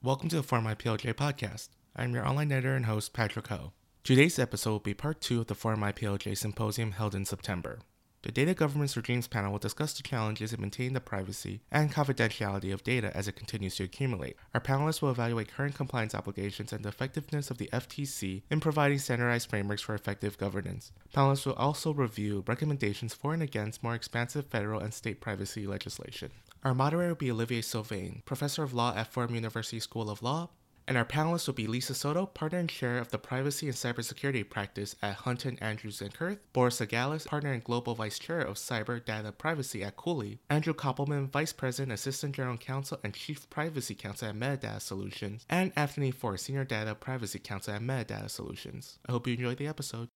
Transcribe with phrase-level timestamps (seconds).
[0.00, 1.70] Welcome to the Forum IPLJ podcast.
[1.96, 3.72] I'm your online editor and host, Patrick Ho.
[4.04, 7.80] Today's episode will be part two of the Forum IPLJ symposium held in September.
[8.22, 12.72] The Data Governance Regimes panel will discuss the challenges in maintaining the privacy and confidentiality
[12.72, 14.36] of data as it continues to accumulate.
[14.54, 19.00] Our panelists will evaluate current compliance obligations and the effectiveness of the FTC in providing
[19.00, 20.92] standardized frameworks for effective governance.
[21.12, 26.30] Panelists will also review recommendations for and against more expansive federal and state privacy legislation.
[26.64, 30.50] Our moderator will be Olivier Sylvain, professor of law at Fordham University School of Law,
[30.88, 34.48] and our panelists will be Lisa Sotto, partner and chair of the privacy and cybersecurity
[34.48, 39.04] practice at Hunton Andrews and Kurth, Boris Segalis, partner and global vice chair of cyber
[39.04, 44.28] data privacy at Cooley, Andrew Koppelman, vice president, assistant general counsel, and chief privacy counsel
[44.28, 48.98] at Medidata Solutions, and Anthony Ford, senior data privacy counsel at Medidata Solutions.
[49.06, 50.08] I hope you enjoyed the episode.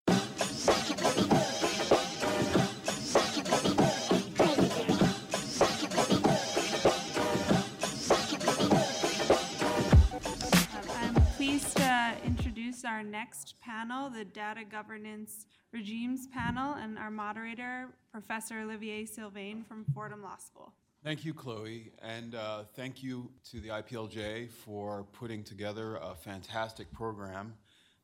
[12.92, 19.86] Our next panel, the Data Governance Regimes Panel, and our moderator, Professor Olivier Sylvain from
[19.94, 20.74] Fordham Law School.
[21.02, 26.92] Thank you, Chloe, and uh, thank you to the IPLJ for putting together a fantastic
[26.92, 27.54] program.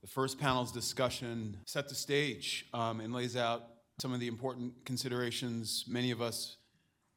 [0.01, 3.65] The first panel's discussion set the stage um, and lays out
[4.01, 6.57] some of the important considerations many of us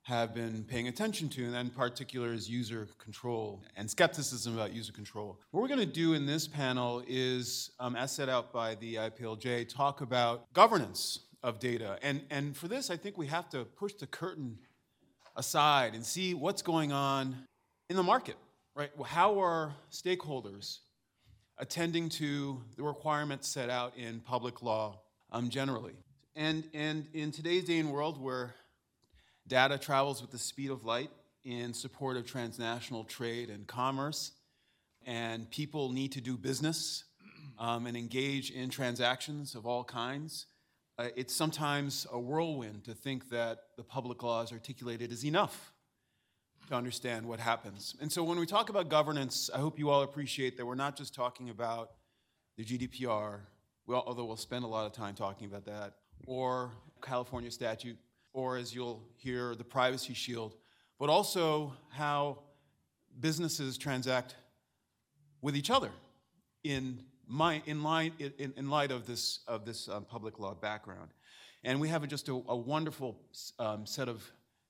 [0.03, 4.91] have been paying attention to, and in particular is user control and skepticism about user
[4.91, 5.39] control.
[5.51, 8.95] What we're going to do in this panel is, um, as set out by the
[8.95, 11.99] IPLJ, talk about governance of data.
[12.01, 14.57] And, and for this, I think we have to push the curtain
[15.35, 17.35] aside and see what's going on
[17.89, 18.37] in the market,
[18.75, 18.89] right?
[19.05, 20.79] How are stakeholders
[21.57, 24.99] attending to the requirements set out in public law
[25.31, 25.93] um, generally?
[26.35, 28.55] And, and in today's day and world where
[29.47, 31.09] data travels with the speed of light
[31.43, 34.31] in support of transnational trade and commerce,
[35.05, 37.05] and people need to do business
[37.57, 40.47] um, and engage in transactions of all kinds,
[40.97, 45.71] uh, it's sometimes a whirlwind to think that the public laws articulated is enough
[46.67, 47.95] to understand what happens.
[48.01, 50.95] And so when we talk about governance, I hope you all appreciate that we're not
[50.95, 51.91] just talking about
[52.57, 53.39] the GDPR,
[53.87, 55.93] although we'll spend a lot of time talking about that,
[56.25, 56.71] or
[57.01, 57.97] California statute,
[58.33, 60.55] or as you'll hear, the Privacy Shield,
[60.99, 62.39] but also how
[63.19, 64.35] businesses transact
[65.41, 65.89] with each other
[66.63, 71.09] in, my, in, line, in, in light of this, of this um, public law background.
[71.63, 73.17] And we have just a, a wonderful
[73.59, 74.23] um, set of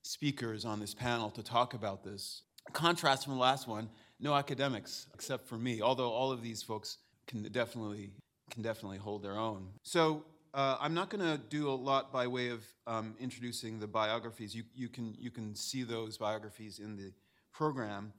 [0.03, 2.43] speakers on this panel to talk about this.
[2.73, 3.89] Contrast from the last one,
[4.19, 6.97] no academics except for me, although all of these folks
[7.27, 8.11] can definitely,
[8.49, 9.67] can definitely hold their own.
[9.83, 13.87] So uh, I'm not going to do a lot by way of um, introducing the
[13.87, 14.53] biographies.
[14.53, 17.13] You, you, can, you can see those biographies in the
[17.53, 18.13] program,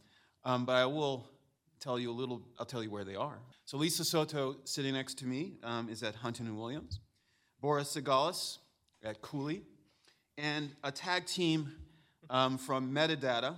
[0.44, 1.28] um, but I will
[1.78, 3.38] tell you a little, I'll tell you where they are.
[3.64, 7.00] So Lisa Sotto, sitting next to me, um, is at Hunton Williams.
[7.60, 8.58] Boris Segalis
[9.04, 9.62] at Cooley,
[10.36, 11.72] and a tag team
[12.28, 13.54] um, from Medidata,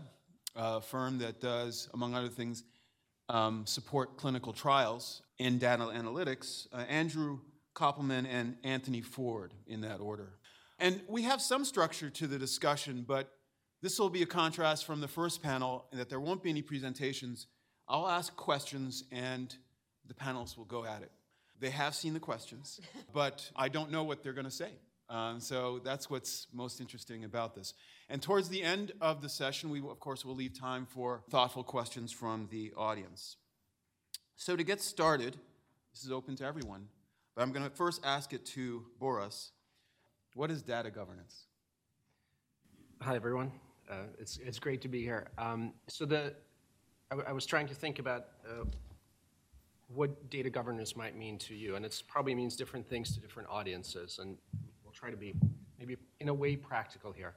[0.54, 2.64] a firm that does, among other things,
[3.30, 7.38] um, support clinical trials in data analytics, uh, Andrew
[7.74, 10.38] Koppelman and Anthony Ford in that order.
[10.78, 13.30] And we have some structure to the discussion, but
[13.82, 16.62] this will be a contrast from the first panel in that there won't be any
[16.62, 17.46] presentations.
[17.88, 19.54] I'll ask questions and
[20.06, 21.10] the panelists will go at it.
[21.60, 22.80] They have seen the questions,
[23.12, 24.70] but I don't know what they're going to say.
[25.10, 27.74] Um, so that's what's most interesting about this.
[28.08, 31.62] And towards the end of the session, we, of course, will leave time for thoughtful
[31.62, 33.36] questions from the audience.
[34.36, 35.36] So to get started,
[35.92, 36.88] this is open to everyone,
[37.34, 39.50] but I'm going to first ask it to Boris.
[40.34, 41.46] What is data governance?
[43.02, 43.50] Hi, everyone.
[43.90, 45.28] Uh, it's, it's great to be here.
[45.36, 46.34] Um, so the,
[47.10, 48.64] I, w- I was trying to think about uh,
[49.88, 53.48] what data governance might mean to you, and it probably means different things to different
[53.50, 54.38] audiences, and
[54.82, 55.34] we'll try to be
[55.78, 57.34] maybe in a way practical here.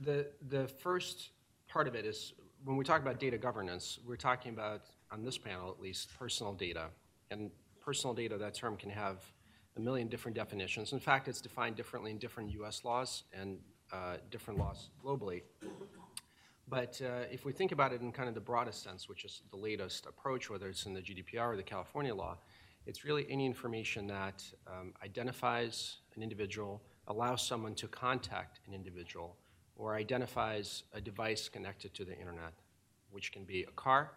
[0.00, 1.30] The, the first
[1.68, 5.38] part of it is when we talk about data governance, we're talking about, on this
[5.38, 6.88] panel at least, personal data.
[7.30, 7.50] And
[7.84, 9.18] personal data, that term can have
[9.76, 10.92] a million different definitions.
[10.92, 13.58] In fact, it's defined differently in different US laws and
[13.92, 15.42] uh, different laws globally.
[16.68, 19.42] But uh, if we think about it in kind of the broadest sense, which is
[19.50, 22.38] the latest approach, whether it's in the GDPR or the California law,
[22.86, 29.36] it's really any information that um, identifies an individual, allows someone to contact an individual,
[29.76, 32.52] or identifies a device connected to the internet,
[33.10, 34.12] which can be a car,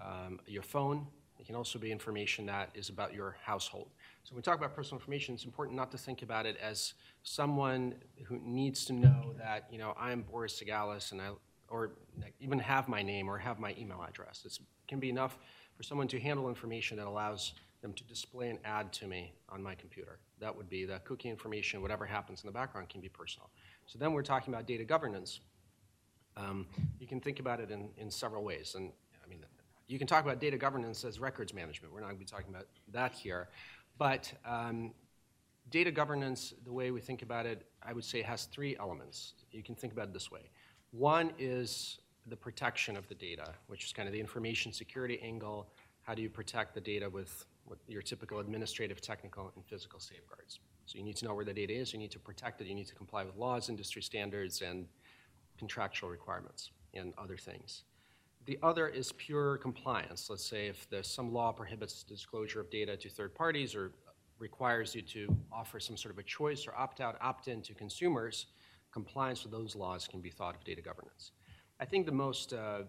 [0.00, 1.06] um, your phone.
[1.48, 3.88] Can also be information that is about your household.
[4.22, 6.92] So when we talk about personal information, it's important not to think about it as
[7.22, 7.94] someone
[8.26, 11.30] who needs to know that, you know, I'm Boris Segalis and I
[11.70, 11.92] or
[12.38, 14.42] even have my name or have my email address.
[14.44, 15.38] It can be enough
[15.74, 19.62] for someone to handle information that allows them to display an ad to me on
[19.62, 20.18] my computer.
[20.40, 23.48] That would be the cookie information, whatever happens in the background can be personal.
[23.86, 25.40] So then we're talking about data governance.
[26.36, 26.66] Um,
[27.00, 28.74] you can think about it in, in several ways.
[28.76, 28.92] And
[29.88, 31.92] you can talk about data governance as records management.
[31.92, 33.48] We're not going to be talking about that here.
[33.96, 34.92] But um,
[35.70, 39.32] data governance, the way we think about it, I would say has three elements.
[39.50, 40.50] You can think about it this way.
[40.92, 45.66] One is the protection of the data, which is kind of the information security angle.
[46.02, 50.60] How do you protect the data with, with your typical administrative, technical, and physical safeguards?
[50.84, 52.74] So you need to know where the data is, you need to protect it, you
[52.74, 54.86] need to comply with laws, industry standards, and
[55.58, 57.82] contractual requirements and other things.
[58.46, 60.30] The other is pure compliance.
[60.30, 63.92] Let's say if there's some law prohibits disclosure of data to third parties or
[64.38, 67.74] requires you to offer some sort of a choice or opt out, opt in to
[67.74, 68.46] consumers,
[68.92, 71.32] compliance with those laws can be thought of data governance.
[71.80, 72.82] I think the most uh,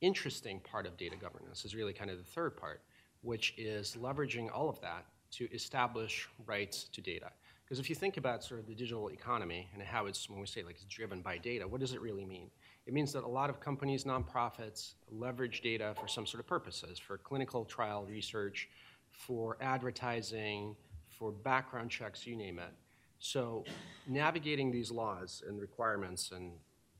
[0.00, 2.82] interesting part of data governance is really kind of the third part,
[3.22, 7.30] which is leveraging all of that to establish rights to data.
[7.64, 10.46] Because if you think about sort of the digital economy and how it's, when we
[10.46, 12.50] say like it's driven by data, what does it really mean?
[12.88, 16.98] It means that a lot of companies, nonprofits, leverage data for some sort of purposes,
[16.98, 18.66] for clinical trial research,
[19.10, 20.74] for advertising,
[21.10, 22.72] for background checks, you name it.
[23.18, 23.66] So
[24.06, 26.52] navigating these laws and requirements and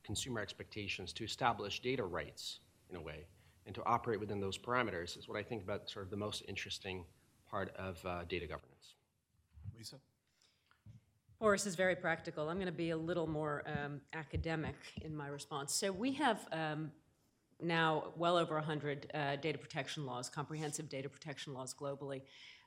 [0.05, 2.61] consumer expectations to establish data rights
[2.91, 3.25] in a way
[3.64, 6.43] and to operate within those parameters is what I think about sort of the most
[6.49, 7.06] interesting
[7.50, 8.93] part of uh, data governance.
[9.75, 9.96] Lisa?
[11.40, 12.49] Boris is very practical.
[12.49, 15.73] I'm going to be a little more um, academic in my response.
[15.73, 16.90] So we have um,
[17.62, 22.23] now well over 100 uh, data protection laws, comprehensive data protection laws globally.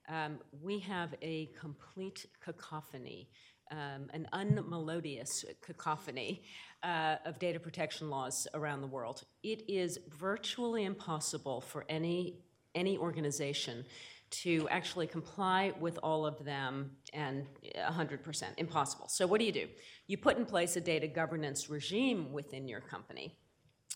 [0.07, 3.27] Um, we have a complete cacophony,
[3.71, 6.41] um, an unmelodious cacophony
[6.81, 9.23] uh, of data protection laws around the world.
[9.43, 12.37] It is virtually impossible for any
[12.73, 13.83] any organization
[14.31, 17.45] to actually comply with all of them and
[17.77, 19.07] 100% impossible.
[19.09, 19.67] So, what do you do?
[20.07, 23.37] You put in place a data governance regime within your company.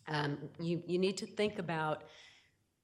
[0.07, 2.03] Um, you, you need to think about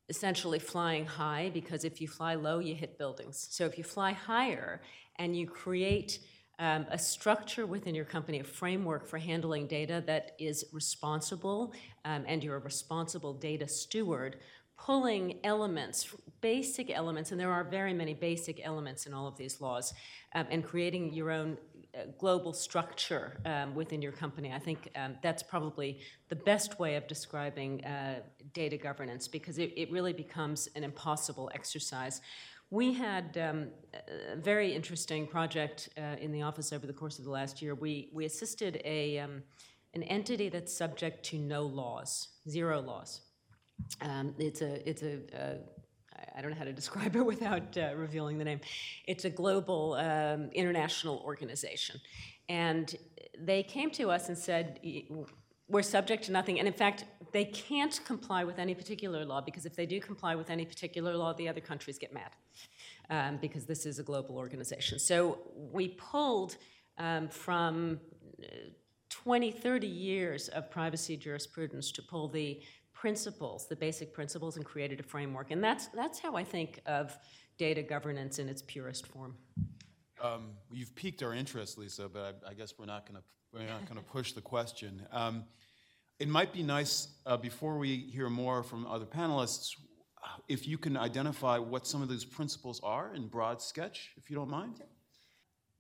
[0.10, 3.48] essentially flying high because if you fly low, you hit buildings.
[3.52, 4.82] So, if you fly higher
[5.20, 6.20] and you create
[6.62, 11.74] um, a structure within your company, a framework for handling data that is responsible,
[12.06, 14.38] um, and you're a responsible data steward
[14.86, 19.62] pulling elements, basic elements, and there are very many basic elements in all of these
[19.62, 19.94] laws,
[20.34, 21.56] um, and creating your own
[21.94, 24.52] uh, global structure um, within your company.
[24.52, 26.00] I think um, that's probably
[26.30, 28.22] the best way of describing uh,
[28.54, 32.22] data governance because it, it, really becomes an impossible exercise.
[32.72, 33.68] We had um,
[34.34, 37.76] a very interesting project uh, in the office over the course of the last year.
[37.76, 39.44] We, we assisted a, um,
[39.94, 43.22] an entity that's subject to no laws, zero laws.
[44.02, 45.20] Um, it's a, it's a,
[46.36, 48.62] I don't know how to describe it without uh, revealing the name.
[49.08, 52.00] It's a global um, international organization.
[52.50, 52.96] And
[53.38, 54.80] they came to us and said,
[55.68, 56.60] we're subject to nothing.
[56.60, 60.36] And in fact, they can't comply with any particular law because if they do comply
[60.36, 62.32] with any particular law, the other countries get mad
[63.10, 65.00] um, because this is a global organization.
[65.00, 66.58] So we pulled
[66.98, 68.00] um, from
[68.44, 68.48] uh,
[69.10, 72.62] 20, 30 years of privacy jurisprudence to pull the
[73.02, 75.50] principles, the basic principles, and created a framework.
[75.50, 77.18] And that's, that's how I think of
[77.58, 79.34] data governance in its purest form.
[80.22, 83.68] Um, you've piqued our interest, Lisa, but I, I guess we're not going to we're
[83.68, 85.02] not going to push the question.
[85.12, 85.44] Um,
[86.20, 89.76] it might be nice uh, before we hear more from other panelists
[90.48, 94.36] if you can identify what some of those principles are in broad sketch, if you
[94.36, 94.76] don't mind.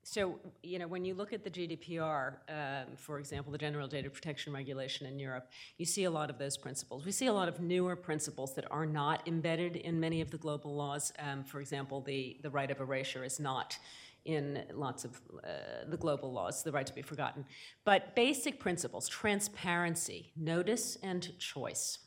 [0.03, 4.09] So, you know, when you look at the GDPR, um, for example, the General Data
[4.09, 7.05] Protection Regulation in Europe, you see a lot of those principles.
[7.05, 10.37] We see a lot of newer principles that are not embedded in many of the
[10.37, 11.13] global laws.
[11.19, 13.77] Um, for example, the, the right of erasure is not
[14.25, 15.47] in lots of uh,
[15.87, 17.45] the global laws, the right to be forgotten.
[17.85, 21.99] But basic principles, transparency, notice and choice.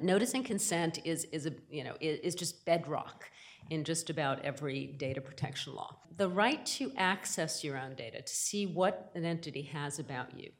[0.00, 3.30] Notice and consent is, is, a, you know, is, is just bedrock
[3.70, 5.96] in just about every data protection law.
[6.16, 10.50] The right to access your own data, to see what an entity has about you,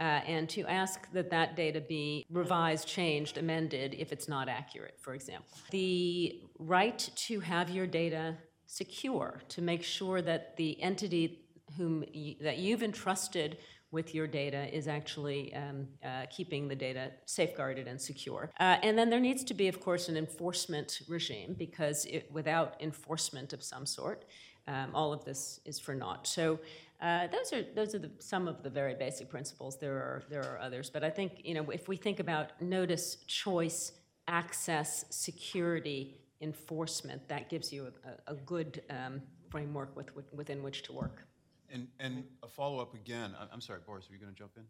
[0.00, 4.96] uh, and to ask that that data be revised, changed, amended if it's not accurate,
[5.00, 5.56] for example.
[5.70, 11.44] The right to have your data secure, to make sure that the entity
[11.76, 13.58] whom you, that you've entrusted
[13.92, 18.50] with your data is actually um, uh, keeping the data safeguarded and secure.
[18.58, 22.74] Uh, and then there needs to be, of course, an enforcement regime because it, without
[22.80, 24.24] enforcement of some sort,
[24.66, 26.26] um, all of this is for naught.
[26.26, 26.58] So
[27.00, 29.78] uh, those are those are the, some of the very basic principles.
[29.78, 33.16] There are there are others, but I think you know if we think about notice,
[33.26, 33.92] choice,
[34.28, 40.82] access, security, enforcement, that gives you a, a good um, framework with, with, within which
[40.84, 41.26] to work.
[41.72, 44.64] And, and a follow-up again, I'm sorry, Boris, were you going to jump in?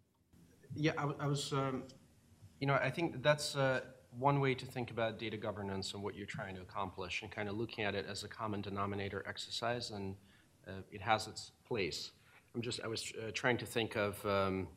[0.75, 1.83] Yeah, I, was, um,
[2.61, 3.81] you know, I think that's uh,
[4.19, 7.49] one way to think about data governance and what you're trying to accomplish, and kind
[7.49, 10.15] of looking at it as a common denominator exercise, and
[10.69, 12.13] uh, it has its place.
[12.55, 14.69] I'm just, I was uh, trying to think of, um,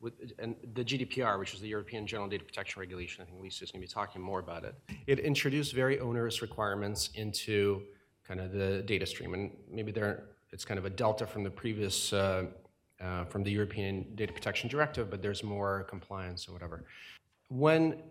[0.00, 3.72] with, and the GDPR, which is the European General Data Protection Regulation, I think Lisa's
[3.72, 4.74] going to be talking more about it.
[5.06, 7.82] It introduced very onerous requirements into
[8.26, 10.24] kind of the data stream, and maybe there,
[10.54, 12.44] it's kind of a delta from the previous, uh,
[13.00, 16.86] uh, from the European Data Protection Directive, but there's more compliance or whatever.
[17.48, 18.02] When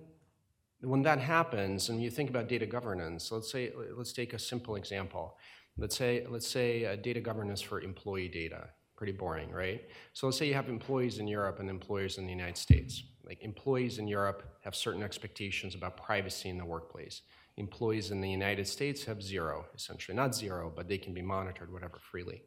[0.81, 4.75] when that happens, and you think about data governance, let's say let's take a simple
[4.75, 5.37] example.
[5.77, 8.69] Let's say let's say uh, data governance for employee data.
[8.97, 9.81] Pretty boring, right?
[10.11, 13.03] So let's say you have employees in Europe and employees in the United States.
[13.25, 17.21] Like employees in Europe have certain expectations about privacy in the workplace.
[17.57, 20.15] Employees in the United States have zero, essentially.
[20.15, 22.41] Not zero, but they can be monitored, whatever, freely.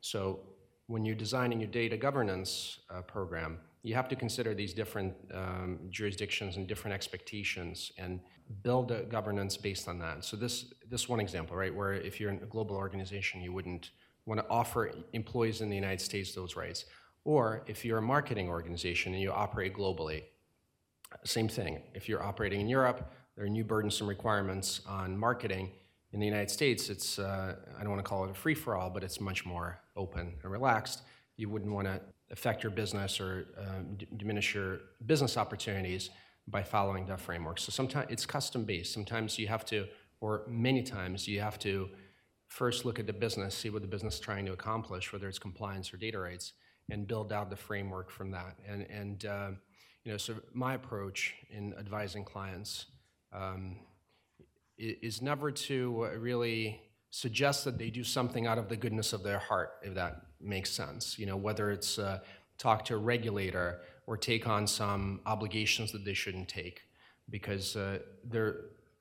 [0.00, 0.40] So
[0.86, 5.78] when you're designing your data governance uh, program, you have to consider these different um,
[5.90, 8.20] jurisdictions and different expectations and
[8.62, 10.24] build a governance based on that.
[10.24, 13.90] So this this one example, right, where if you're in a global organization, you wouldn't
[14.26, 16.84] want to offer employees in the United States those rights.
[17.24, 20.24] Or if you're a marketing organization and you operate globally,
[21.24, 21.82] same thing.
[21.94, 25.70] If you're operating in Europe, there are new burdensome requirements on marketing.
[26.12, 28.76] In the United States, it's, uh, I don't want to call it a free for
[28.76, 31.02] all, but it's much more open and relaxed.
[31.36, 36.10] You wouldn't want to affect your business or uh, d- diminish your business opportunities
[36.48, 37.58] by following that framework.
[37.58, 38.92] So sometimes it's custom based.
[38.92, 39.86] Sometimes you have to,
[40.20, 41.88] or many times you have to
[42.48, 45.38] first look at the business, see what the business is trying to accomplish, whether it's
[45.38, 46.52] compliance or data rights,
[46.90, 48.56] and build out the framework from that.
[48.68, 49.50] And, and uh,
[50.04, 52.86] you know, so my approach in advising clients
[53.32, 53.76] um,
[54.78, 59.22] is never to uh, really suggest that they do something out of the goodness of
[59.22, 61.18] their heart, if that makes sense.
[61.18, 62.20] You know, whether it's uh,
[62.58, 66.80] talk to a regulator or take on some obligations that they shouldn't take,
[67.30, 68.56] because uh, there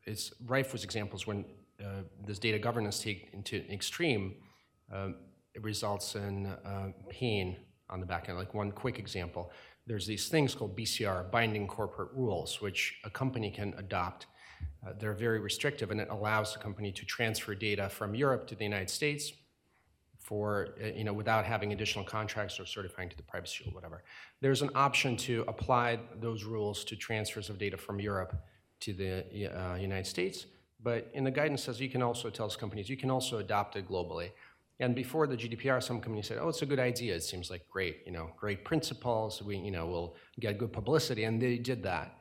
[0.06, 1.46] it's rife with examples when
[1.84, 4.36] uh, this data governance take into an extreme,
[5.54, 7.58] it results in uh, pain
[7.90, 8.38] on the back end.
[8.38, 9.52] Like one quick example,
[9.88, 14.28] there's these things called BCR, binding corporate rules, which a company can adopt.
[14.86, 18.56] Uh, they're very restrictive, and it allows the company to transfer data from Europe to
[18.56, 19.34] the United States
[20.20, 24.04] for uh, you know without having additional contracts or certifying to the privacy shield, whatever.
[24.40, 28.36] There's an option to apply those rules to transfers of data from Europe
[28.82, 30.46] to the uh, United States.
[30.84, 33.88] But in the guidance says you can also tells companies you can also adopt it
[33.88, 34.32] globally.
[34.82, 37.16] And before the GDPR, some companies said, "Oh, it's a good idea.
[37.16, 39.42] It seems like great, you know, great principles.
[39.42, 42.18] We, you know, will get good publicity." And they did that.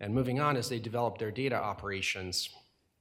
[0.00, 2.48] And moving on, as they developed their data operations,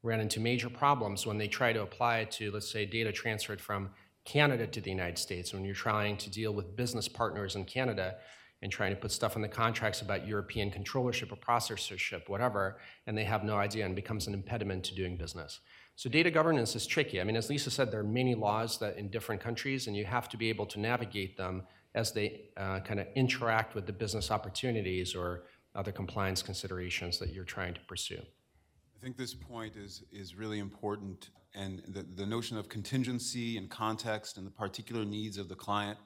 [0.02, 3.62] ran into major problems when they try to apply it to, let's say, data transferred
[3.62, 3.92] from
[4.26, 5.54] Canada to the United States.
[5.54, 8.16] When you're trying to deal with business partners in Canada
[8.64, 13.18] and trying to put stuff in the contracts about European controllership or processorship, whatever, and
[13.18, 15.60] they have no idea and becomes an impediment to doing business.
[15.96, 17.22] So data governance is tricky.
[17.22, 20.06] I mean, as Lisa said, there are many laws that in different countries, and you
[20.06, 23.94] have to be able to navigate them as they uh, kind of interact with the
[23.94, 25.44] business opportunities or
[25.76, 28.20] other compliance considerations that you're trying to pursue.
[28.20, 33.70] I think this point is, is really important, and the, the notion of contingency and
[33.70, 36.00] context and the particular needs of the client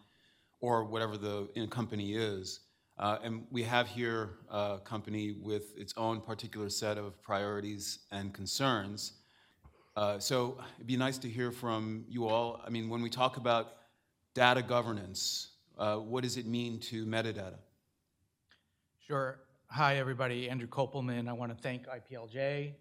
[0.59, 2.61] or whatever the in- company is.
[2.97, 8.33] Uh, and we have here a company with its own particular set of priorities and
[8.33, 9.13] concerns.
[9.97, 12.61] Uh, so it'd be nice to hear from you all.
[12.63, 13.77] I mean, when we talk about
[14.35, 17.55] data governance, uh, what does it mean to Medidata?
[19.07, 19.39] Sure.
[19.71, 20.51] Hi, everybody.
[20.51, 21.27] Andrew Kopelman.
[21.27, 22.73] I want to thank IPLJ.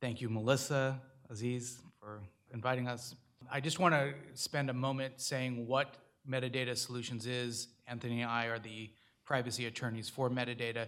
[0.00, 2.20] Thank you, Melissa, Aziz, for
[2.54, 3.16] inviting us.
[3.50, 5.96] I just want to spend a moment saying what
[6.30, 7.66] Medidata Solutions is.
[7.88, 8.88] Anthony and I are the
[9.24, 10.86] privacy attorneys for Medidata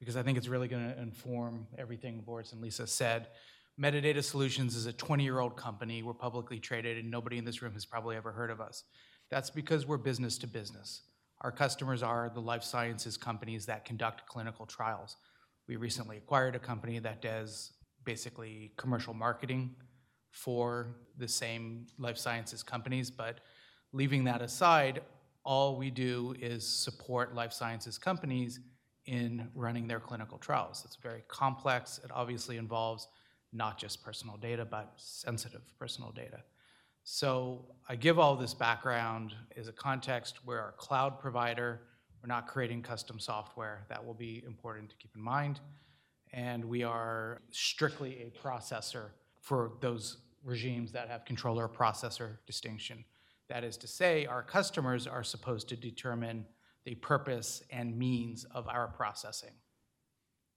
[0.00, 3.28] because I think it's really going to inform everything Boris and Lisa said.
[3.80, 6.02] Medidata Solutions is a 20 year old company.
[6.02, 8.84] We're publicly traded, and nobody in this room has probably ever heard of us.
[9.30, 11.02] That's because we're business to business.
[11.40, 15.16] Our customers are the life sciences companies that conduct clinical trials.
[15.66, 17.72] We recently acquired a company that does
[18.04, 19.74] basically commercial marketing
[20.30, 23.40] for the same life sciences companies, but
[23.92, 25.00] leaving that aside,
[25.42, 28.60] all we do is support life sciences companies
[29.06, 30.82] in running their clinical trials.
[30.84, 31.98] It's very complex.
[32.04, 33.08] It obviously involves
[33.52, 36.42] not just personal data, but sensitive personal data.
[37.02, 41.80] So I give all this background as a context where our cloud provider,
[42.22, 43.86] we're not creating custom software.
[43.88, 45.60] That will be important to keep in mind.
[46.32, 49.08] And we are strictly a processor
[49.40, 53.04] for those regimes that have controller processor distinction.
[53.48, 56.46] That is to say, our customers are supposed to determine
[56.84, 59.50] the purpose and means of our processing.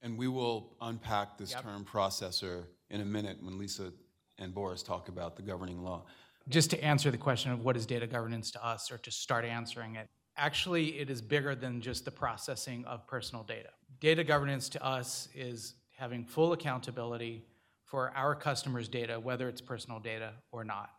[0.02, 1.62] And we will unpack this Yep.
[1.62, 3.92] term processor in a minute when Lisa
[4.38, 6.04] and Boris talk about the governing law.
[6.48, 9.44] Just to answer the question of what is data governance to us, or to start
[9.44, 13.70] answering it, actually, it is bigger than just the processing of personal data.
[14.00, 17.44] Data governance to us is having full accountability
[17.84, 20.90] for our customers' data, whether it's personal data or not.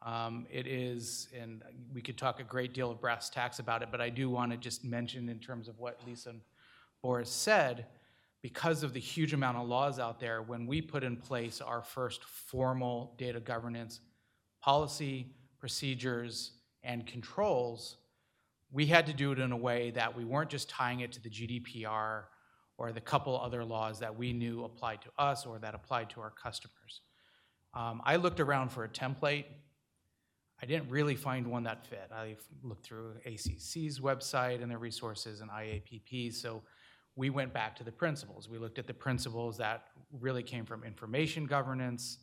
[0.00, 1.62] Um, It is, and
[1.92, 4.52] we could talk a great deal of brass tacks about it, but I do want
[4.52, 6.40] to just mention in terms of what Lisa and
[7.02, 7.86] Boris said,
[8.42, 11.82] because of the huge amount of laws out there, when we put in place our
[11.82, 14.00] first formal data governance
[14.62, 16.52] policy, procedures,
[16.82, 17.96] and controls,
[18.70, 21.22] we had to do it in a way that we weren't just tying it to
[21.22, 22.24] the GDPR
[22.76, 26.20] or the couple other laws that we knew applied to us or that applied to
[26.20, 27.00] our customers.
[27.74, 29.44] Um, I looked around for a template.
[30.62, 32.10] I didn't really find one that fit.
[32.12, 36.62] I looked through ACC's website and their resources and IAPP, so
[37.18, 38.48] we went back to the principles.
[38.48, 39.88] We looked at the principles that
[40.20, 42.18] really came from information governance,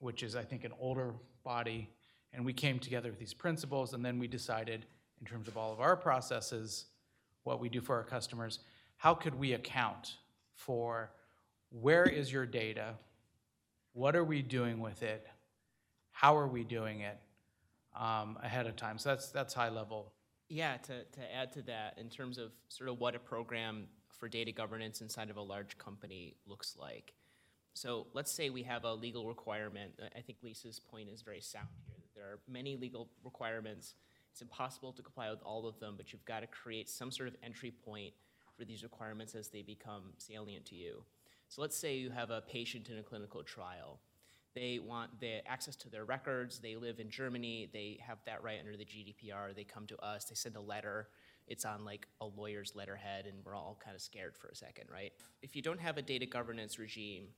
[0.00, 1.14] which is, I think, an older
[1.44, 1.88] body,
[2.34, 4.84] and we came together with these principles, and then we decided,
[5.18, 6.84] in terms of all of our processes,
[7.44, 8.58] what we do for our customers,
[8.98, 10.16] how could we account
[10.54, 11.10] for
[11.70, 12.96] where is your data,
[13.94, 15.26] what are we doing with it,
[16.10, 17.18] how are we doing it
[17.98, 18.98] um, ahead of time?
[18.98, 20.12] So that's that's high level.
[20.50, 23.86] Yeah, to, to add to that, in terms of sort of what a program
[24.22, 27.12] for data governance inside of a large company looks like.
[27.74, 29.98] So let's say we have a legal requirement.
[30.14, 31.96] I- think Lisa's point is very sound here.
[31.98, 33.96] that There are many legal requirements.
[34.30, 37.28] It's impossible to comply with all of them, but you've got to create some sort
[37.28, 38.14] of entry point
[38.56, 41.04] for these requirements as they become salient to you.
[41.48, 43.98] So let's say you have a patient in a clinical trial.
[44.54, 46.60] They want the access to their records.
[46.60, 47.70] They live in Germany.
[47.72, 49.52] They have that right under the GDPR.
[49.52, 50.26] They come to us.
[50.26, 51.08] They send a letter.
[51.46, 54.84] It's on like a lawyer's letterhead, and we're all kind of scared for a second,
[54.90, 55.12] right?
[55.42, 57.28] If you don't have a data governance regime,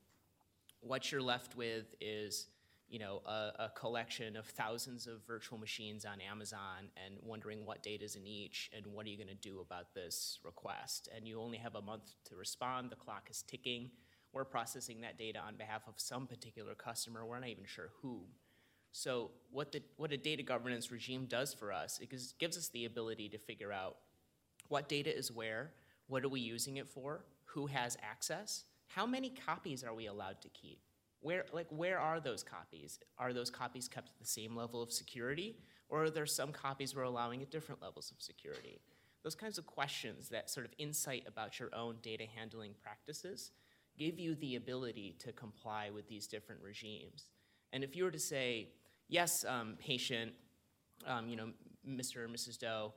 [0.80, 2.46] what you're left with is
[2.88, 7.82] you know a, a collection of thousands of virtual machines on amazon and wondering what
[7.82, 11.08] data is in each and what are you going to do about this request?
[11.14, 13.90] And you only have a month to respond the clock is ticking.
[14.32, 18.22] We're processing that data on behalf of some particular customer we're not even sure who
[18.96, 22.84] so what the what a data governance regime does for us it gives, us the
[22.84, 23.96] ability to figure out
[24.68, 25.72] what data is where
[26.06, 30.40] what are we using it for who has access how many copies are we allowed
[30.42, 30.78] to keep?
[31.20, 33.00] Where like where are those copies?
[33.18, 35.56] Are those copies kept at the same level of security
[35.88, 38.80] or are there some copies we're allowing at different levels of security?
[39.22, 43.52] Those kinds of questions that sort of insight about your own data handling practices
[43.98, 47.30] give you the ability to comply with these different regimes.
[47.72, 48.68] And if you were to say
[49.14, 50.32] yes um, patient
[51.06, 51.48] um, you know
[51.88, 52.92] mr or mrs doe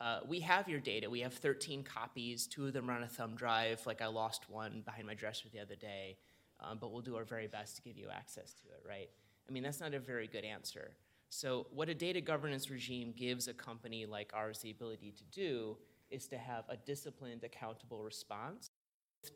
[0.00, 1.08] uh, we have your data.
[1.08, 2.46] We have 13 copies.
[2.46, 3.80] Two of them are on a thumb drive.
[3.86, 6.18] Like I lost one behind my dresser the other day,
[6.60, 9.08] um, but we'll do our very best to give you access to it, right?
[9.48, 10.96] I mean, that's not a very good answer.
[11.28, 15.76] So, what a data governance regime gives a company like ours the ability to do
[16.10, 18.70] is to have a disciplined, accountable response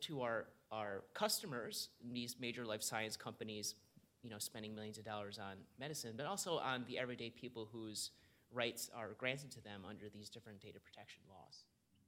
[0.01, 3.75] to our, our customers, these major life science companies,
[4.23, 8.11] you know, spending millions of dollars on medicine, but also on the everyday people whose
[8.51, 11.63] rights are granted to them under these different data protection laws.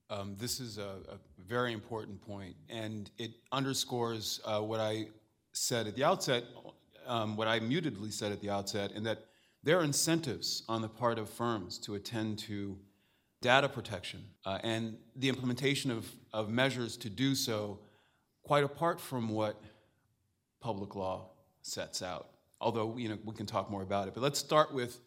[0.10, 5.08] Um, this is a, a very important point, and it underscores uh, what I
[5.54, 6.44] said at the outset,
[7.08, 9.26] um, what I mutedly said at the outset, in that
[9.64, 12.78] there are incentives on the part of firms to attend to
[13.42, 17.80] data protection uh, and the implementation of, of measures to do so,
[18.44, 19.62] quite apart from what
[20.60, 21.30] public law
[21.64, 22.30] sets out.
[22.62, 24.14] Although, you know, we can talk more about it.
[24.14, 25.00] But let's start with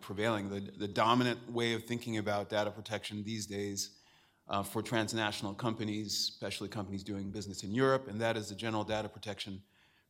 [0.00, 3.90] prevailing, the, the dominant way of thinking about data protection these days
[4.48, 8.84] uh, for transnational companies, especially companies doing business in Europe, and that is the General
[8.84, 9.60] Data Protection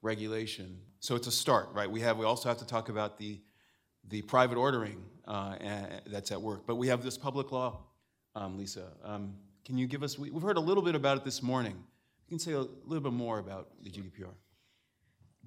[0.03, 0.79] Regulation.
[1.01, 1.91] So it's a start, right?
[1.91, 2.19] We have.
[2.19, 3.41] We also have to talk about the
[4.09, 5.57] the private ordering uh,
[6.07, 7.81] that's at work, but we have this public law.
[8.37, 10.19] Um, Lisa, um, can you give us?
[10.19, 11.73] We, we've heard a little bit about it this morning.
[11.73, 14.35] You can say a little bit more about the GDPR.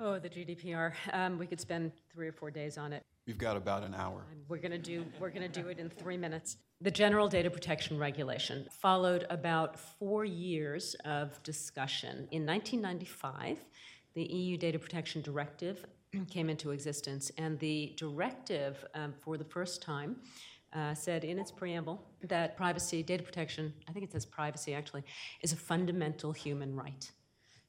[0.01, 0.93] Oh, the GDPR.
[1.11, 3.03] Um, we could spend three or four days on it.
[3.27, 4.23] We've got about an hour.
[4.47, 6.55] We're going to do, we're going to do it in three minutes.
[6.79, 12.29] The General Data Protection Regulation followed about four years of discussion.
[12.31, 13.57] In 1995,
[14.13, 15.85] the EU Data Protection Directive
[16.29, 20.15] came into existence, and the directive, um, for the first time,
[20.73, 25.03] uh, said in its preamble that privacy, data protection, I think it says privacy actually,
[25.41, 27.11] is a fundamental human right.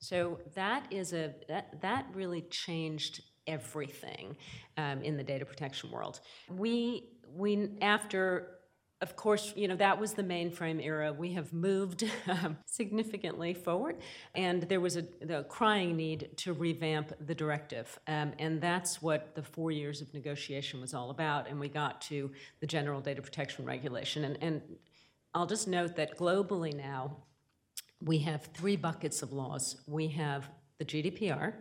[0.00, 4.36] So that is a that that really changed everything
[4.76, 6.20] um, in the data protection world.
[6.48, 8.60] We we after
[9.02, 11.10] of course, you know, that was the mainframe era.
[11.10, 13.96] We have moved um, significantly forward,
[14.34, 17.98] and there was a the crying need to revamp the directive.
[18.06, 21.48] Um, and that's what the four years of negotiation was all about.
[21.48, 24.24] And we got to the General Data Protection Regulation.
[24.24, 24.62] And, and
[25.32, 27.16] I'll just note that globally now,
[28.02, 29.82] we have three buckets of laws.
[29.86, 31.54] We have the GDPR,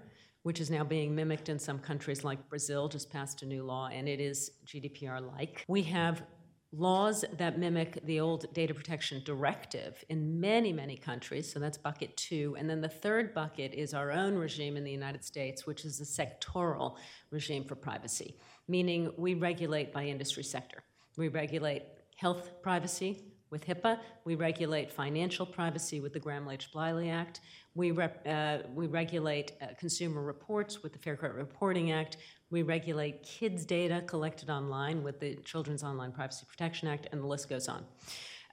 [0.44, 3.90] which is now being mimicked in some countries like Brazil, just passed a new law,
[3.92, 5.66] and it is GDPR like.
[5.68, 6.24] We have
[6.72, 11.52] laws that mimic the old data protection directive in many, many countries.
[11.52, 12.56] So that's bucket two.
[12.60, 16.00] And then the third bucket is our own regime in the United States, which is
[16.00, 16.98] a sectoral
[17.32, 18.36] regime for privacy,
[18.68, 20.84] meaning we regulate by industry sector.
[21.18, 21.84] We regulate
[22.16, 24.00] health privacy with HIPAA.
[24.26, 27.42] We regulate financial privacy with the Gramm-Leach-Bliley Act.
[27.76, 32.18] We, rep, uh, we regulate uh, consumer reports with the Fair Credit Reporting Act.
[32.52, 37.28] We regulate kids' data collected online with the Children's Online Privacy Protection Act, and the
[37.28, 37.86] list goes on.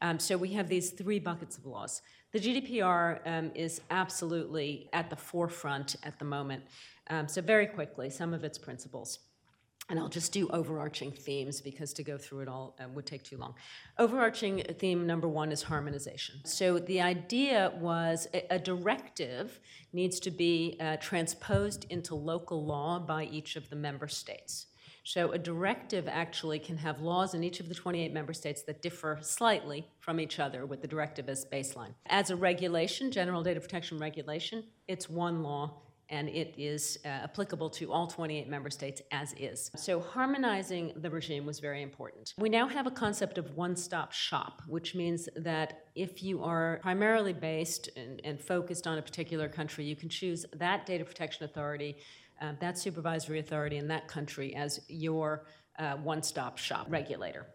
[0.02, 2.02] Um, so we have these three buckets of laws.
[2.32, 6.64] The GDPR um, is absolutely at the forefront at the moment.
[7.08, 9.20] Um, so very quickly, some of its principles.
[9.88, 13.22] And I'll just do overarching themes because to go through it all uh, would take
[13.22, 13.54] too long.
[13.98, 16.40] Overarching theme number one is harmonization.
[16.44, 19.60] So the idea was a, a directive
[19.92, 24.66] needs to be uh, transposed into local law by each of the member states.
[25.06, 28.82] So a directive actually can have laws in each of the 28 member states that
[28.82, 31.94] differ slightly from each other with the directive as baseline.
[32.06, 35.74] As a regulation, general data protection regulation, it's one law
[36.08, 39.70] and it is uh, applicable to all 28 member states as is.
[39.76, 42.32] So harmonizing the regime was very important.
[42.38, 47.32] We now have a concept of one-stop shop, which means that if you are primarily
[47.32, 51.96] based and, and focused on a particular country, you can choose that data protection authority,
[52.40, 55.46] uh, that supervisory authority in that country as your
[55.78, 57.46] uh, one-stop shop regulator.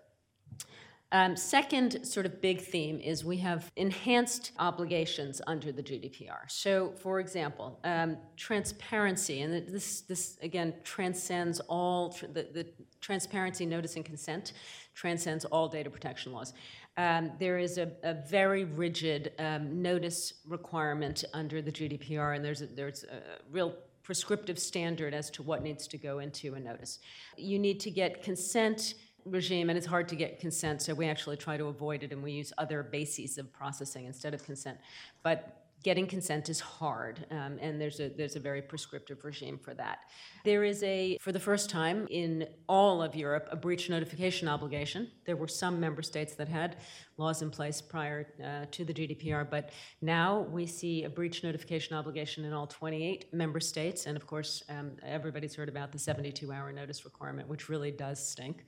[1.13, 6.49] Um, second sort of big theme is we have enhanced obligations under the GDPR.
[6.49, 12.67] So, for example, um, transparency, and this, this again transcends all tr- the, the,
[13.01, 14.53] transparency, notice, and consent
[14.93, 16.53] transcends all data protection laws.
[16.97, 22.61] Um, there is a, a very rigid um, notice requirement under the GDPR, and there's
[22.61, 26.99] a, there's a real prescriptive standard as to what needs to go into a notice.
[27.37, 31.37] You need to get consent regime, and it's hard to get consent, so we actually
[31.37, 34.77] try to avoid it and we use other bases of processing instead of consent.
[35.23, 39.73] But getting consent is hard, um, and there's a there's a very prescriptive regime for
[39.73, 39.99] that.
[40.43, 45.09] There is a, for the first time in all of Europe, a breach notification obligation.
[45.25, 46.77] There were some member states that had
[47.17, 51.95] laws in place prior uh, to the GDPR, but now we see a breach notification
[51.95, 56.71] obligation in all 28 member states, and of course, um, everybody's heard about the 72-hour
[56.73, 58.65] notice requirement, which really does stink.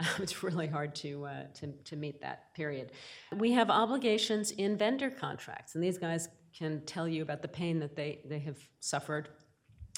[0.18, 2.92] it's really hard to, uh, to, to meet that period.
[3.36, 7.78] We have obligations in vendor contracts, and these guys can tell you about the pain
[7.80, 9.28] that they, they have suffered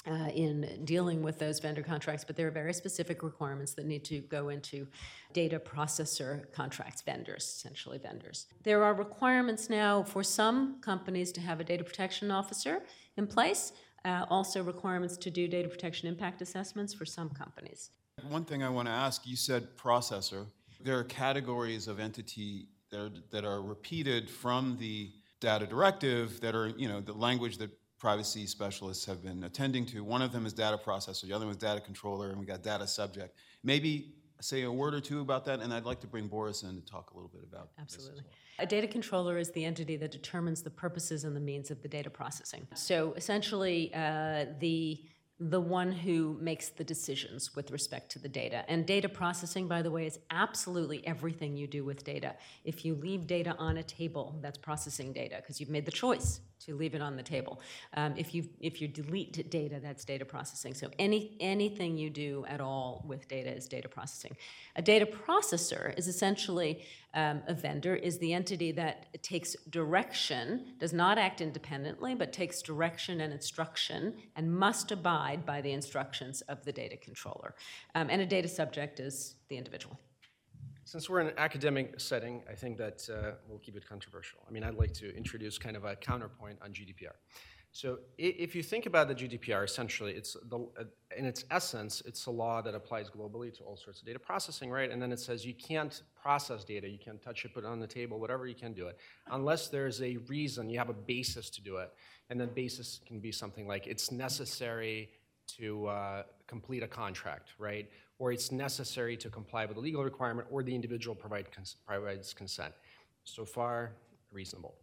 [0.07, 4.05] uh, in dealing with those vendor contracts, but there are very specific requirements that need
[4.05, 4.87] to go into
[5.33, 8.45] data processor contracts, vendors, essentially vendors.
[8.63, 12.83] There are requirements now for some companies to have a data protection officer
[13.17, 17.89] in place, uh, also requirements to do data protection impact assessments for some companies.
[18.29, 20.45] One thing I want to ask you said processor.
[20.81, 26.55] There are categories of entity that are, that are repeated from the data directive that
[26.55, 30.03] are, you know, the language that privacy specialists have been attending to.
[30.03, 32.63] One of them is data processor, the other one is data controller, and we got
[32.63, 33.37] data subject.
[33.63, 36.75] Maybe say a word or two about that, and I'd like to bring Boris in
[36.75, 38.21] to talk a little bit about Absolutely.
[38.21, 38.33] Well.
[38.59, 41.87] A data controller is the entity that determines the purposes and the means of the
[41.87, 42.67] data processing.
[42.75, 45.03] So essentially, uh, the
[45.39, 48.63] the one who makes the decisions with respect to the data.
[48.69, 52.35] And data processing, by the way, is absolutely everything you do with data.
[52.63, 56.39] If you leave data on a table, that's processing data because you've made the choice
[56.59, 57.59] to leave it on the table.
[57.95, 60.73] Um, if you if you delete data, that's data processing.
[60.73, 64.35] So any anything you do at all with data is data processing.
[64.75, 70.93] A data processor is essentially um, a vendor is the entity that takes direction, does
[70.93, 76.63] not act independently, but takes direction and instruction, and must abide by the instructions of
[76.65, 77.55] the data controller.
[77.95, 79.97] Um, and a data subject is the individual.
[80.87, 84.37] Since we're in an academic setting, I think that uh, we'll keep it controversial.
[84.47, 87.15] I mean, I'd like to introduce kind of a counterpoint on GDPR.
[87.71, 90.83] So if you think about the GDPR, essentially, it's the, uh,
[91.17, 94.69] in its essence, it's a law that applies globally to all sorts of data processing,
[94.69, 94.91] right?
[94.91, 97.79] And then it says you can't process data, you can't touch it, put it on
[97.79, 98.97] the table, whatever you can do it,
[99.31, 101.91] unless there's a reason, you have a basis to do it.
[102.29, 105.09] And then basis can be something like it's necessary
[105.57, 107.89] to uh, complete a contract, right?
[108.17, 112.33] Or it's necessary to comply with a legal requirement, or the individual provide cons- provides
[112.33, 112.73] consent.
[113.25, 113.93] So far,
[114.31, 114.75] reasonable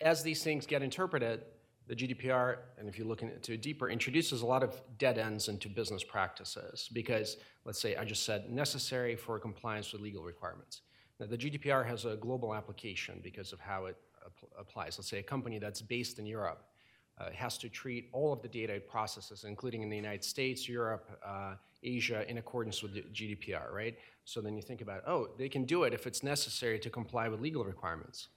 [0.00, 1.42] as these things get interpreted,
[1.86, 5.48] the GDPR, and if you look into it deeper, introduces a lot of dead ends
[5.48, 10.82] into business practices because, let's say, I just said necessary for compliance with legal requirements.
[11.18, 14.98] Now, the GDPR has a global application because of how it ap- applies.
[14.98, 16.62] Let's say a company that's based in Europe
[17.18, 20.68] uh, has to treat all of the data it processes, including in the United States,
[20.68, 23.96] Europe, uh, Asia, in accordance with GDPR, right?
[24.24, 27.28] So then you think about, oh, they can do it if it's necessary to comply
[27.28, 28.28] with legal requirements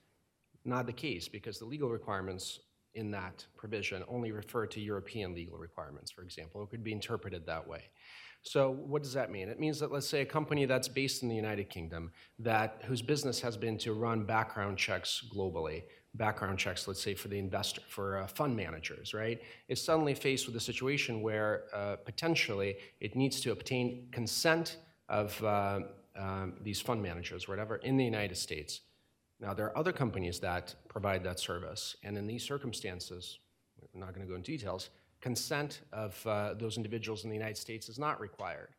[0.66, 2.60] not the case because the legal requirements
[2.94, 6.62] in that provision only refer to European legal requirements, for example.
[6.64, 7.84] It could be interpreted that way.
[8.44, 9.50] So what does that mean?
[9.50, 13.02] It means that let's say a company that's based in the United Kingdom that whose
[13.02, 15.84] business has been to run background checks globally,
[16.16, 20.46] background checks, let's say for the investor, for uh, fund managers, right, is suddenly faced
[20.46, 25.80] with a situation where uh, potentially it needs to obtain consent of uh,
[26.18, 28.82] um, these fund managers, whatever, in the United States.
[29.40, 33.40] Now, there are other companies that provide that service, and in these circumstances,
[33.94, 34.90] I'm not going to go into details,
[35.22, 38.70] consent of uh, those individuals in the United States is not required.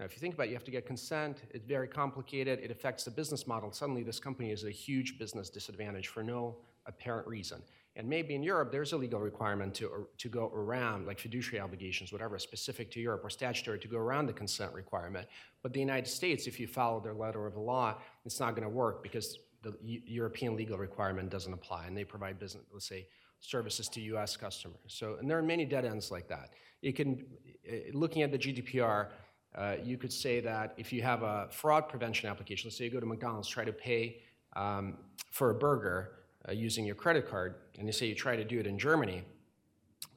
[0.00, 2.70] Now, if you think about it, you have to get consent, it's very complicated, it
[2.70, 3.70] affects the business model.
[3.70, 7.60] Suddenly, this company is a huge business disadvantage for no apparent reason.
[7.96, 12.12] And maybe in Europe, there's a legal requirement to, to go around, like fiduciary obligations,
[12.12, 15.28] whatever, specific to Europe or statutory, to go around the consent requirement.
[15.62, 18.62] But the United States, if you follow their letter of the law, it's not going
[18.62, 22.88] to work because the Eu- European legal requirement doesn't apply, and they provide business, let's
[22.88, 23.06] say,
[23.40, 24.34] services to U.S.
[24.34, 24.78] customers.
[24.86, 26.54] So, and there are many dead ends like that.
[26.80, 27.26] It can,
[27.68, 29.08] eh, looking at the GDPR,
[29.54, 32.90] uh, you could say that if you have a fraud prevention application, let's say you
[32.90, 34.22] go to McDonald's, try to pay
[34.54, 34.96] um,
[35.30, 36.12] for a burger
[36.48, 39.22] uh, using your credit card, and you say you try to do it in Germany,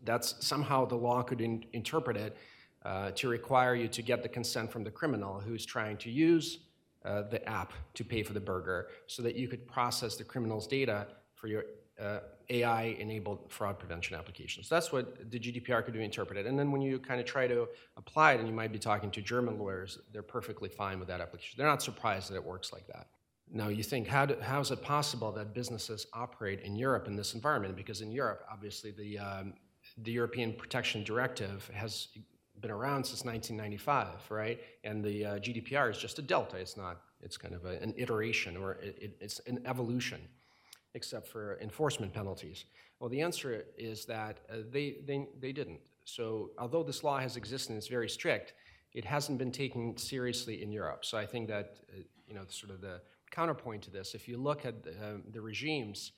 [0.03, 2.37] that's somehow the law could in, interpret it
[2.85, 6.59] uh, to require you to get the consent from the criminal who's trying to use
[7.05, 10.67] uh, the app to pay for the burger so that you could process the criminal's
[10.67, 11.63] data for your
[12.53, 14.69] uh, AI enabled fraud prevention applications.
[14.69, 16.45] That's what the GDPR could do interpreted.
[16.45, 19.11] And then when you kind of try to apply it, and you might be talking
[19.11, 21.55] to German lawyers, they're perfectly fine with that application.
[21.57, 23.07] They're not surprised that it works like that.
[23.51, 27.15] Now you think, how, do, how is it possible that businesses operate in Europe in
[27.15, 27.75] this environment?
[27.75, 29.53] Because in Europe, obviously, the, um,
[29.97, 32.07] the European Protection Directive has
[32.59, 34.59] been around since 1995, right?
[34.83, 36.57] And the uh, GDPR is just a delta.
[36.57, 37.01] It's not.
[37.21, 40.19] It's kind of a, an iteration or it, it's an evolution,
[40.95, 42.65] except for enforcement penalties.
[42.99, 45.79] Well, the answer is that uh, they, they they didn't.
[46.05, 48.53] So although this law has existed and it's very strict,
[48.93, 51.05] it hasn't been taken seriously in Europe.
[51.05, 53.01] So I think that uh, you know sort of the
[53.31, 56.11] counterpoint to this, if you look at the regimes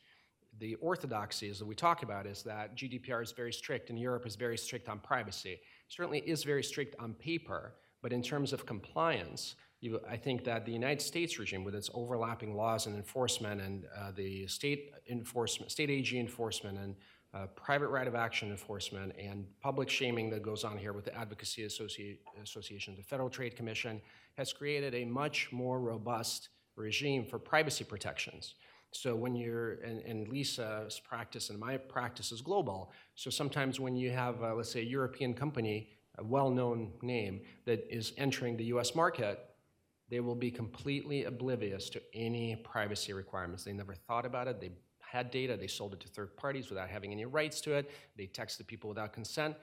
[0.60, 4.36] the orthodoxies that we talk about is that GDPR is very strict and Europe is
[4.36, 5.60] very strict on privacy.
[5.90, 9.56] Certainly is very strict on paper, but in terms of compliance,
[9.86, 13.86] you, I think that the United States regime, with its overlapping laws and enforcement, and
[13.98, 16.96] uh, the state enforcement, state AG enforcement, and
[17.34, 21.16] uh, private right of action enforcement, and public shaming that goes on here with the
[21.16, 24.02] Advocacy Associ- Association, the Federal Trade Commission,
[24.38, 28.56] has created a much more robust regime for privacy protections.
[28.92, 32.94] So when you're, and, and, Lisa's practice and my practice is global.
[33.16, 37.86] So sometimes when you have, uh, let's say, a European company, a well-known name that
[37.94, 38.96] is entering the U.S.
[38.96, 39.55] market,
[40.10, 43.64] they will be completely oblivious to any privacy requirements.
[43.64, 44.62] They never thought about it.
[44.62, 45.58] They had data.
[45.58, 47.92] They sold it to third parties without having any rights to it.
[48.18, 49.56] They texted people without consent.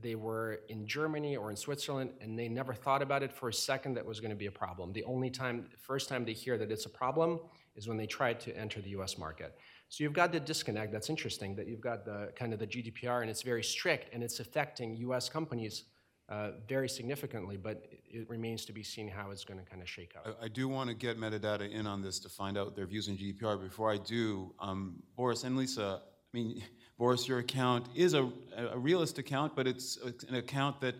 [0.00, 3.52] They were in Germany or in Switzerland, and they never thought about it for a
[3.52, 4.92] second that was going to be a problem.
[4.92, 7.38] The only time, first time they hear that it's a problem
[7.76, 9.56] is when they tried to enter the US market.
[9.88, 10.92] So you've got the disconnect.
[10.92, 14.22] That's interesting that you've got the kind of the GDPR and it's very strict and
[14.22, 15.84] it's affecting US companies
[16.28, 19.88] uh, very significantly, but it remains to be seen how it's going to kind of
[19.88, 20.36] shake out.
[20.40, 23.08] I, I do want to get Medidata in on this to find out their views
[23.08, 23.60] on GDPR.
[23.60, 26.62] Before I do, um, Boris and Lisa, I mean,
[26.98, 30.94] Boris, your account is a, a realist account, but it's an account that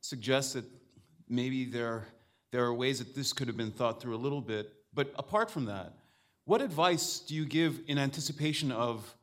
[0.00, 0.64] suggests that
[1.28, 2.06] maybe there,
[2.52, 4.72] there are ways that this could have been thought through a little bit.
[4.94, 5.94] But apart from that,
[6.44, 9.14] what advice do you give in anticipation of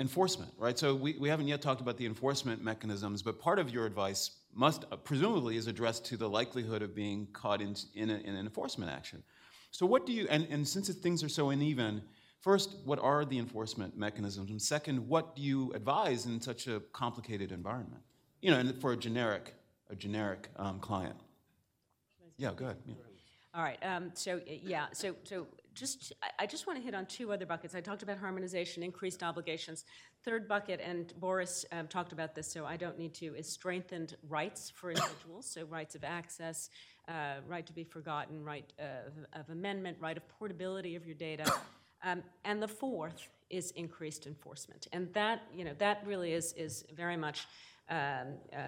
[0.00, 0.78] enforcement, right?
[0.78, 4.30] So we, we haven't yet talked about the enforcement mechanisms, but part of your advice
[4.54, 8.34] must uh, presumably is addressed to the likelihood of being caught in, in, a, in
[8.34, 9.22] an enforcement action.
[9.70, 12.02] So what do you, and, and since things are so uneven,
[12.40, 14.50] First, what are the enforcement mechanisms?
[14.50, 18.02] And second, what do you advise in such a complicated environment?
[18.40, 19.54] You know, and for a generic,
[19.90, 21.16] a generic um, client.
[22.38, 22.78] Yeah, go ahead.
[22.86, 22.94] Yeah.
[23.54, 25.48] All right, um, so, yeah, so, so
[25.80, 27.74] just, I, just want to hit on two other buckets.
[27.74, 29.86] I talked about harmonization, increased obligations.
[30.24, 34.16] Third bucket, and Boris um, talked about this, so I don't need to, is strengthened
[34.28, 36.68] rights for individuals, so rights of access,
[37.08, 41.50] uh, right to be forgotten, right of, of amendment, right of portability of your data.
[42.02, 44.86] Um, and the fourth is increased enforcement.
[44.92, 47.46] And that, you know, that really is, is very much
[47.88, 48.60] um, uh,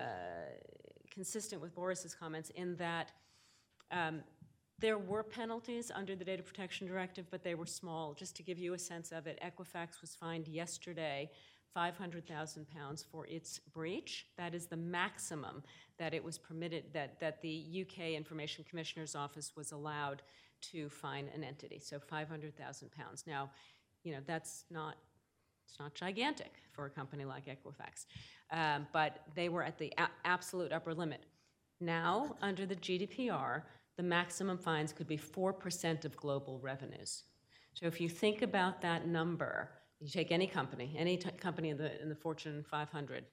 [1.11, 3.13] consistent with Boris's comments in that
[3.91, 4.23] um,
[4.83, 8.15] there were penalties under the Data Protection Directive, but they were small.
[8.15, 11.31] Just to give you a sense of it, Equifax was fined yesterday
[11.73, 14.27] 500,000 pounds for its breach.
[14.37, 15.63] That is the maximum
[15.99, 20.21] that it was permitted, that, that the UK Information Commissioner's Office was allowed
[20.73, 23.25] to fine an entity, so 500,000 pounds.
[23.25, 23.51] Now,
[24.03, 24.97] you know, that's not,
[25.65, 28.07] it's not gigantic for a company like Equifax,
[28.51, 31.21] um, but they were at the a- absolute upper limit.
[31.81, 33.63] Now, under the GDPR,
[33.97, 37.25] the maximum fines could be 4% of global revenues.
[37.75, 41.79] So if you think about that number, you take any company, any t- company in
[41.79, 43.25] the, in the Fortune 500,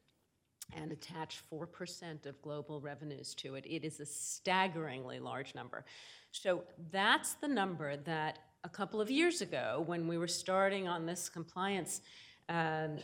[0.75, 5.83] and attach 4% of global revenues to it, it is a staggeringly large number.
[6.31, 11.05] So that's the number that a couple of years ago, when we were starting on
[11.05, 12.01] this compliance
[12.49, 12.97] um, uh,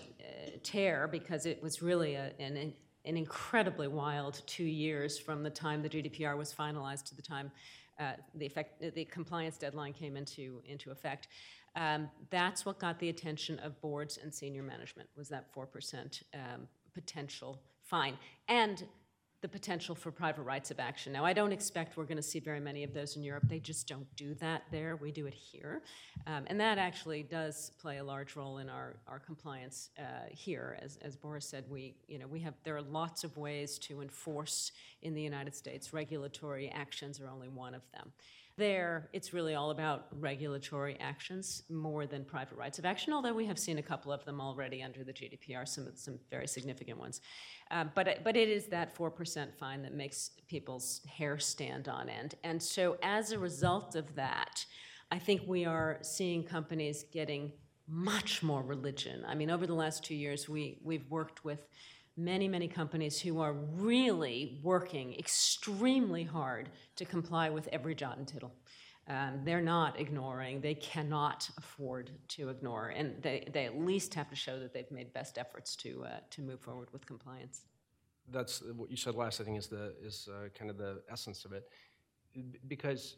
[0.64, 2.74] tear, because it was really a, an,
[3.06, 7.52] an incredibly wild two years from the time the GDPR was finalized to the time
[8.00, 11.30] uh, the, effect, the compliance deadline came into, into effect.
[11.76, 16.68] Um, that's what got the attention of boards and senior management, was that 4% um,
[16.94, 18.18] potential fine.
[18.48, 18.84] And
[19.46, 21.14] the potential for private rights of action.
[21.14, 23.44] Now, I don't expect we're going to see very many of those in Europe.
[23.48, 24.96] They just don't do that there.
[24.96, 25.84] We do it here.
[26.26, 30.80] Um, and that actually does play a large role in our, our compliance uh, here.
[30.82, 34.02] As, as Boris said, we, you know, we have, there are lots of ways to
[34.02, 34.72] enforce
[35.04, 35.94] in the United States.
[35.94, 38.14] Regulatory actions are only one of them.
[38.58, 43.46] There, it's really all about regulatory actions more than private rights of action, although we
[43.48, 47.20] have seen a couple of them already under the GDPR, some, some very significant ones.
[47.72, 52.36] Um, but, but it is that 4% fine that makes people's hair stand on end.
[52.46, 54.66] And so as a result of that,
[55.12, 57.52] I think we are seeing companies getting
[57.88, 59.24] much more religion.
[59.28, 61.68] I mean, over the last two years, we, we've worked with
[62.18, 68.28] many, many companies who are really working extremely hard to comply with every jot and
[68.28, 68.54] tittle.
[69.08, 74.30] Um, they're not ignoring, they cannot afford to ignore, and they, they at least have
[74.30, 77.66] to show that they've made best efforts to, uh, to move forward with compliance.
[78.32, 81.46] That's what you said last, I think, is the, is uh, kind of the essence
[81.46, 81.70] of it.
[82.68, 83.18] Because,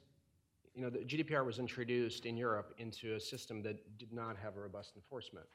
[0.76, 4.58] you know, the GDPR was introduced in Europe into a system that did not have
[4.58, 5.46] a robust enforcement.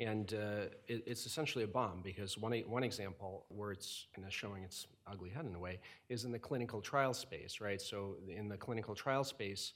[0.00, 4.32] And uh, it, it's essentially a bomb because one, one example where it's kind of
[4.32, 7.80] showing its ugly head in a way is in the clinical trial space, right?
[7.80, 9.74] So in the clinical trial space,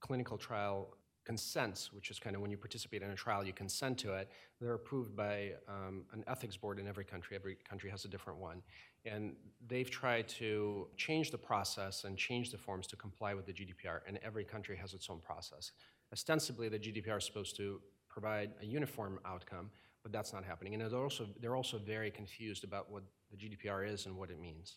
[0.00, 3.98] clinical trial consents, which is kind of when you participate in a trial, you consent
[3.98, 4.28] to it.
[4.60, 7.36] They're approved by um, an ethics board in every country.
[7.36, 8.62] Every country has a different one.
[9.04, 9.34] And
[9.66, 14.00] they've tried to change the process and change the forms to comply with the GDPR,
[14.06, 15.72] and every country has its own process.
[16.12, 17.80] Ostensibly, the GDPR is supposed to
[18.12, 19.70] provide a uniform outcome,
[20.02, 20.74] but that's not happening.
[20.74, 24.40] And they're also, they're also very confused about what the GDPR is and what it
[24.40, 24.76] means.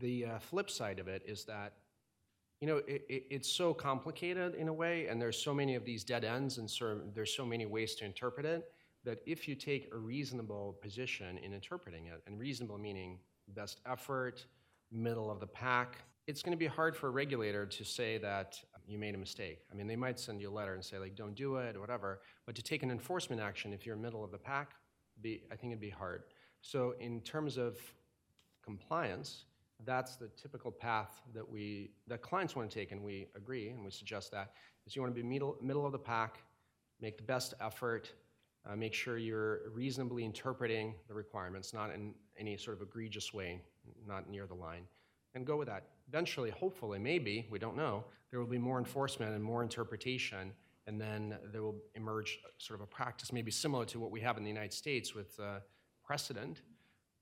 [0.00, 1.72] The uh, flip side of it is that
[2.60, 5.84] you know, it, it, it's so complicated in a way, and there's so many of
[5.84, 6.70] these dead ends, and
[7.14, 8.72] there's so many ways to interpret it,
[9.04, 14.46] that if you take a reasonable position in interpreting it, and reasonable meaning best effort,
[14.90, 18.58] middle of the pack, it's going to be hard for a regulator to say that
[18.86, 19.60] you made a mistake.
[19.70, 21.80] I mean, they might send you a letter and say, like, don't do it or
[21.80, 24.72] whatever, but to take an enforcement action if you're middle of the pack,
[25.20, 26.24] be, I think it'd be hard.
[26.60, 27.78] So, in terms of
[28.64, 29.44] compliance,
[29.84, 33.84] that's the typical path that we that clients want to take and we agree and
[33.84, 34.52] we suggest that
[34.86, 36.38] is you want to be middle, middle of the pack
[37.00, 38.12] make the best effort
[38.64, 43.60] uh, make sure you're reasonably interpreting the requirements not in any sort of egregious way
[44.06, 44.84] not near the line
[45.34, 49.34] and go with that eventually hopefully maybe we don't know there will be more enforcement
[49.34, 50.52] and more interpretation
[50.88, 54.36] and then there will emerge sort of a practice maybe similar to what we have
[54.36, 55.58] in the united states with uh,
[56.04, 56.62] precedent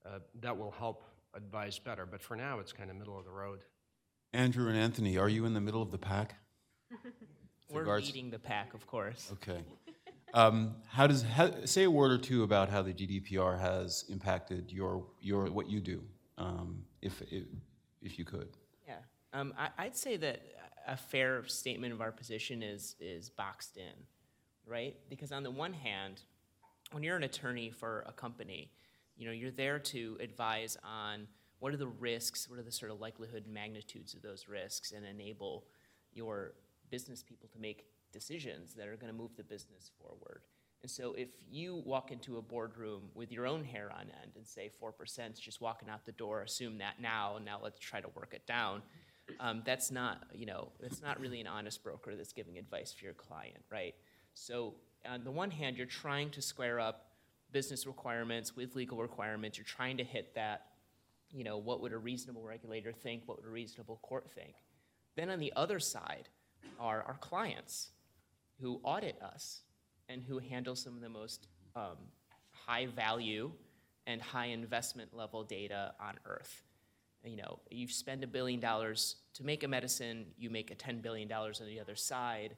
[0.07, 1.03] uh, that will help
[1.35, 2.07] advise better.
[2.07, 3.61] But for now, it's kind of middle of the road.
[4.33, 6.37] Andrew and Anthony, are you in the middle of the pack?
[7.71, 9.31] We're regards- leading the pack, of course.
[9.33, 9.63] Okay.
[10.35, 14.73] Um, how does how, say a word or two about how the GDPR has impacted
[14.73, 16.03] your your what you do,
[16.39, 17.45] um, if, if
[18.03, 18.49] if you could.
[18.85, 18.97] Yeah,
[19.33, 20.43] um, I, I'd say that
[20.87, 24.07] a fair statement of our position is is boxed in.
[24.67, 24.97] right?
[25.09, 26.23] Because on the one hand,
[26.93, 28.71] when you're an attorney for a company,
[29.17, 31.27] you know, you're there to advise on
[31.59, 35.05] what are the risks, what are the sort of likelihood magnitudes of those risks, and
[35.07, 35.65] enable
[36.13, 36.53] your
[36.91, 40.43] business people to make decisions that are going to move the business forward.
[40.83, 44.47] And so if you walk into a boardroom with your own hair on end and
[44.47, 48.01] say 4% is just walking out the door, assume that now, and now let's try
[48.01, 48.83] to work it down,
[49.41, 53.05] um, that's not, you know, that's not really an honest broker that's giving advice for
[53.05, 53.95] your client, right?
[54.35, 54.75] So
[55.09, 57.11] on the one hand, you're trying to square up
[57.53, 59.59] business requirements with legal requirements.
[59.59, 60.67] You're trying to hit that,
[61.31, 63.23] you know, what would a reasonable regulator think?
[63.27, 64.55] What would a reasonable court think?
[65.17, 66.29] Then on the other side
[66.81, 67.91] are our clients
[68.61, 69.63] who audit us
[70.09, 71.47] and who handle some of the most
[71.77, 71.97] um,
[72.51, 73.53] high value
[74.07, 76.64] and high investment level data on earth.
[77.25, 81.03] You know, you spend a billion dollars to make a medicine, you make a $10
[81.03, 82.57] billion on the other side.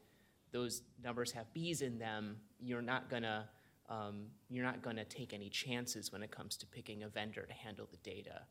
[0.52, 2.36] Those numbers have B's in them.
[2.60, 3.48] You're not gonna,
[3.88, 7.52] um, you're not gonna take any chances when it comes to picking a vendor to
[7.52, 8.42] handle the data.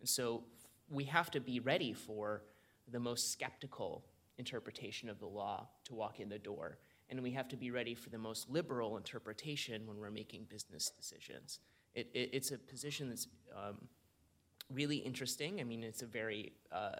[0.00, 0.42] And so
[0.88, 2.42] we have to be ready for
[2.90, 4.04] the most skeptical
[4.38, 6.78] interpretation of the law to walk in the door.
[7.08, 10.90] And we have to be ready for the most liberal interpretation when we're making business
[10.90, 11.60] decisions.
[11.94, 13.76] It, it, it's a position that's um,
[14.72, 15.60] really interesting.
[15.60, 16.96] I mean, it's a very, uh,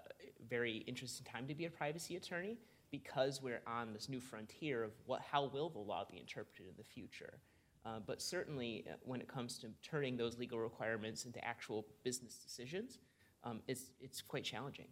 [0.49, 2.57] very interesting time to be a privacy attorney
[2.91, 6.73] because we're on this new frontier of what, how will the law be interpreted in
[6.77, 7.39] the future.
[7.85, 12.35] Uh, but certainly, uh, when it comes to turning those legal requirements into actual business
[12.35, 12.99] decisions,
[13.43, 14.87] um, it's, it's quite challenging.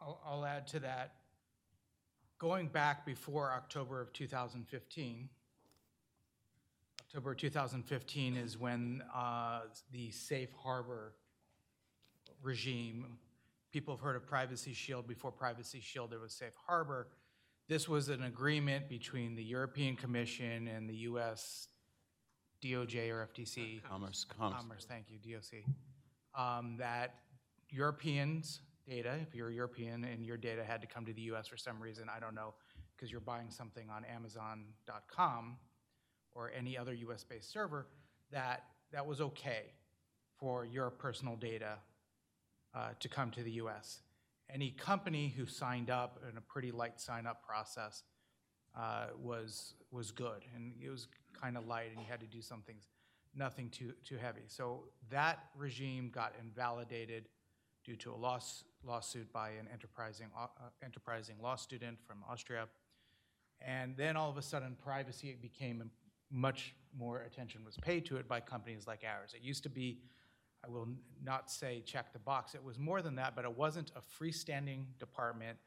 [0.00, 1.14] I'll, I'll add to that.
[2.38, 5.28] Going back before October of 2015,
[7.14, 9.60] October 2015 is when uh,
[9.92, 11.12] the safe harbor
[12.42, 13.18] regime,
[13.70, 15.06] people have heard of Privacy Shield.
[15.06, 17.08] Before Privacy Shield, there was Safe Harbor.
[17.68, 21.68] This was an agreement between the European Commission and the US
[22.64, 23.82] DOJ or FTC.
[23.82, 24.62] Commerce, commerce.
[24.62, 25.66] Commerce, thank you, DOC.
[26.34, 27.16] Um, That
[27.68, 31.58] Europeans' data, if you're European and your data had to come to the US for
[31.58, 32.54] some reason, I don't know,
[32.96, 35.58] because you're buying something on Amazon.com
[36.34, 37.86] or any other US-based server,
[38.30, 39.74] that, that was okay
[40.38, 41.78] for your personal data
[42.74, 44.00] uh, to come to the US.
[44.50, 48.02] Any company who signed up in a pretty light sign-up process
[48.76, 51.08] uh, was, was good, and it was
[51.40, 52.88] kind of light, and you had to do some things,
[53.34, 54.42] nothing too, too heavy.
[54.48, 57.28] So that regime got invalidated
[57.84, 60.46] due to a loss, lawsuit by an enterprising, uh,
[60.82, 62.68] enterprising law student from Austria.
[63.60, 65.90] And then all of a sudden, privacy became
[66.32, 69.34] much more attention was paid to it by companies like ours.
[69.34, 69.98] It used to be,
[70.64, 70.88] I will
[71.22, 74.84] not say check the box, it was more than that, but it wasn't a freestanding
[74.98, 75.58] department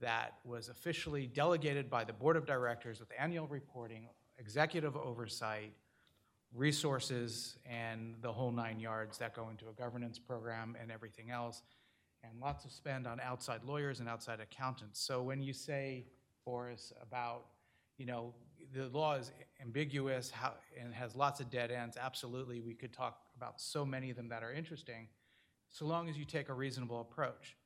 [0.00, 4.08] that was officially delegated by the board of directors with annual reporting,
[4.38, 5.72] executive oversight,
[6.54, 11.62] resources, and the whole nine yards that go into a governance program and everything else,
[12.22, 15.00] and lots of spend on outside lawyers and outside accountants.
[15.00, 16.04] So when you say,
[16.44, 17.46] Boris, about,
[17.98, 18.34] you know,
[18.74, 20.32] the law is ambiguous
[20.80, 24.28] and has lots of dead ends, absolutely, we could talk about so many of them
[24.28, 25.08] that are interesting,
[25.70, 27.56] so long as you take a reasonable approach.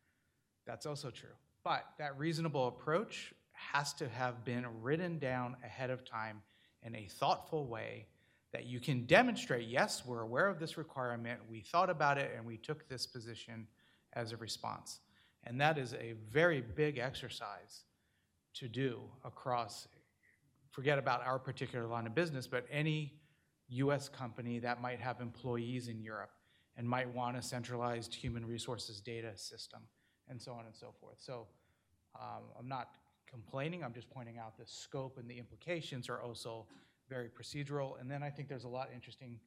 [0.66, 1.30] That's also true.
[1.64, 6.42] But that reasonable approach has to have been written down ahead of time
[6.82, 8.06] in a thoughtful way
[8.52, 12.44] that you can demonstrate, yes, we're aware of this requirement, we thought about it, and
[12.44, 13.66] we took this position
[14.14, 15.00] as a response.
[15.44, 17.84] And that is a very big exercise
[18.54, 19.86] to do across,
[20.70, 23.14] forget about our particular line of business, but any
[23.68, 26.30] US company that might have employees in Europe
[26.76, 29.80] and might want a centralized human resources data system,
[30.28, 31.16] and so on and so forth.
[31.18, 31.46] So
[32.18, 32.88] um, I'm not
[33.28, 36.66] complaining, I'm just pointing out the scope and the implications are also
[37.08, 38.00] very procedural.
[38.00, 39.38] And then I think there's a lot interesting,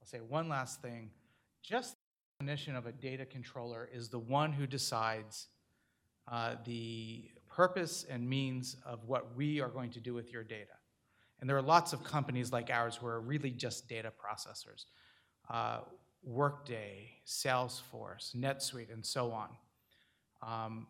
[0.00, 1.10] I'll say one last thing.
[1.62, 1.94] Just
[2.38, 5.48] the definition of a data controller is the one who decides
[6.30, 10.74] uh, the purpose and means of what we are going to do with your data.
[11.40, 14.84] And there are lots of companies like ours who are really just data processors.
[15.50, 15.80] Uh,
[16.22, 19.48] Workday, Salesforce, NetSuite, and so on.
[20.42, 20.86] Um,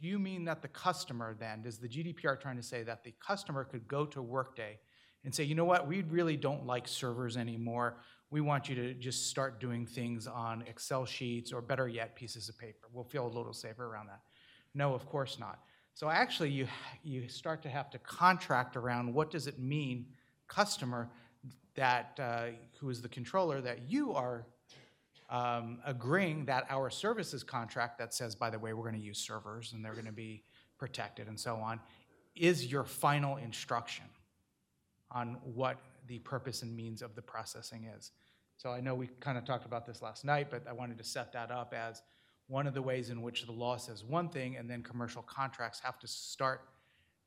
[0.00, 3.14] do you mean that the customer then, is the GDPR trying to say that the
[3.26, 4.78] customer could go to Workday
[5.24, 7.96] and say, you know what, we really don't like servers anymore.
[8.36, 12.50] We want you to just start doing things on Excel sheets or better yet, pieces
[12.50, 12.86] of paper.
[12.92, 14.20] We'll feel a little safer around that.
[14.74, 15.60] No, of course not.
[15.94, 16.66] So actually, you,
[17.02, 20.04] you start to have to contract around what does it mean,
[20.48, 21.08] customer,
[21.76, 24.44] that, uh, who is the controller, that you are
[25.30, 29.16] um, agreeing that our services contract that says, by the way, we're going to use
[29.16, 30.42] servers and they're going to be
[30.76, 31.80] protected and so on,
[32.34, 34.04] is your final instruction
[35.10, 38.12] on what the purpose and means of the processing is.
[38.56, 41.04] So I know we kind of talked about this last night, but I wanted to
[41.04, 42.02] set that up as
[42.48, 45.80] one of the ways in which the law says one thing and then commercial contracts
[45.80, 46.62] have to start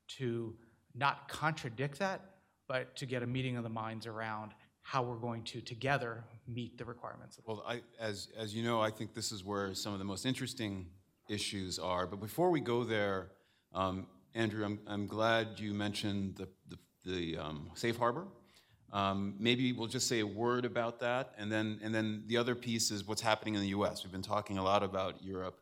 [0.08, 0.56] to
[0.96, 2.22] not contradict that,
[2.68, 4.52] but to get a meeting of the minds around
[4.82, 8.64] how we're going to together meet the requirements of the Well, I, as, as you
[8.64, 10.88] know, I think this is where some of the most interesting
[11.30, 12.08] issues are.
[12.08, 13.32] But before we go there,
[13.74, 18.26] um, Andrew, I'm, I'm glad you mentioned the, the, the um, safe harbor.
[18.92, 22.56] Um, maybe we'll just say a word about that, and then, and then the other
[22.56, 24.04] piece is what's happening in the U.S.
[24.04, 25.60] We've been talking a lot about Europe.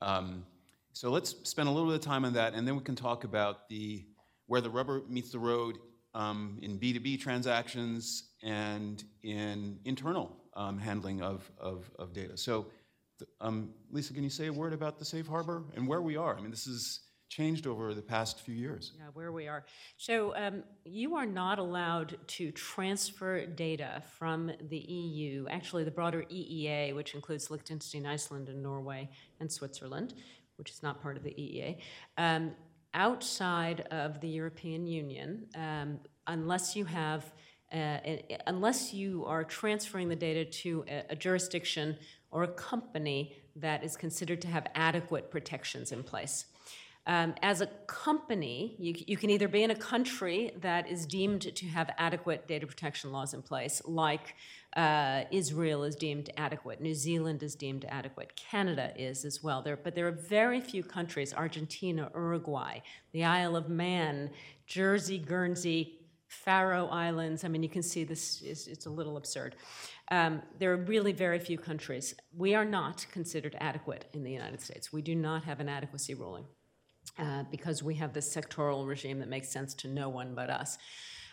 [0.00, 0.44] Um,
[0.92, 3.24] so let's spend a little bit of time on that, and then we can talk
[3.24, 4.04] about the
[4.46, 5.78] where the rubber meets the road
[6.14, 12.36] um, in B2B transactions and in internal um, handling of, of, of data.
[12.36, 12.66] So,
[13.40, 16.36] um, Lisa, can you say a word about the safe harbor and where we are?
[16.36, 17.00] I mean, this has
[17.36, 18.92] changed over the past few years.
[18.96, 19.66] Yeah, where we are.
[19.98, 26.24] So um, you are not allowed to transfer data from the EU, actually the broader
[26.32, 30.14] EEA, which includes Liechtenstein, Iceland, and Norway, and Switzerland,
[30.56, 31.78] which is not part of the EEA,
[32.16, 32.52] um,
[32.94, 37.34] outside of the European Union, um, unless you have,
[37.70, 37.98] uh,
[38.46, 41.98] unless you are transferring the data to a, a jurisdiction
[42.30, 46.46] or a company that is considered to have adequate protections in place.
[47.08, 51.42] Um, as a company, you, you can either be in a country that is deemed
[51.54, 54.34] to have adequate data protection laws in place, like
[54.76, 59.62] uh, Israel is deemed adequate, New Zealand is deemed adequate, Canada is as well.
[59.62, 62.80] There, but there are very few countries Argentina, Uruguay,
[63.12, 64.30] the Isle of Man,
[64.66, 67.44] Jersey, Guernsey, Faroe Islands.
[67.44, 69.54] I mean, you can see this is it's a little absurd.
[70.10, 72.14] Um, there are really very few countries.
[72.36, 74.92] We are not considered adequate in the United States.
[74.92, 76.44] We do not have an adequacy ruling
[77.18, 80.78] uh, because we have this sectoral regime that makes sense to no one but us.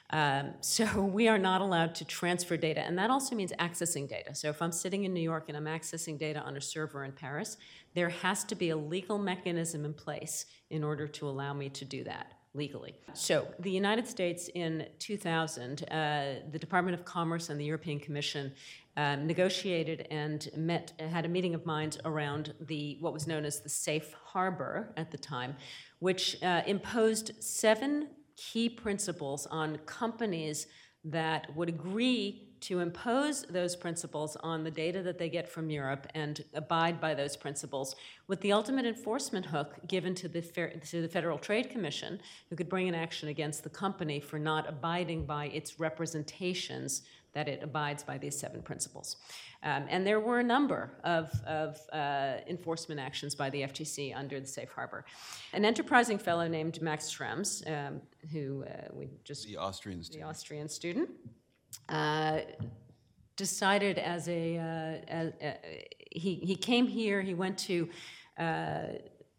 [0.10, 4.36] Um, so we are not allowed to transfer data, and that also means accessing data.
[4.36, 7.12] So if I'm sitting in New York and I'm accessing data on a server in
[7.12, 7.58] Paris,
[7.96, 11.86] there has to be a legal mechanism in place in order to allow me to
[11.86, 12.96] do that legally.
[13.14, 18.54] So the United States in 2000, uh, the Department of Commerce and the European Commission
[18.96, 23.62] um, negotiated and met had a meeting of minds around the what was known as
[23.62, 25.56] the safe harbor at the time,
[26.00, 30.68] which uh, imposed seven key principles on companies
[31.04, 36.08] that would agree to impose those principles on the data that they get from Europe
[36.16, 41.10] and abide by those principles, with the ultimate enforcement hook given to the, to the
[41.10, 45.48] Federal Trade Commission, who could bring an action against the company for not abiding by
[45.48, 47.02] its representations
[47.34, 49.18] that it abides by these seven principles.
[49.64, 54.40] Um, and there were a number of, of uh, enforcement actions by the FTC under
[54.40, 55.06] the safe harbor.
[55.54, 60.10] An enterprising fellow named Max Schrems, um, who uh, we just The Austrians.
[60.10, 61.10] the Austrian student,
[61.90, 62.40] uh,
[63.36, 65.54] decided as a, uh, as, uh,
[66.12, 67.90] he, he came here, he went to
[68.40, 68.88] uh,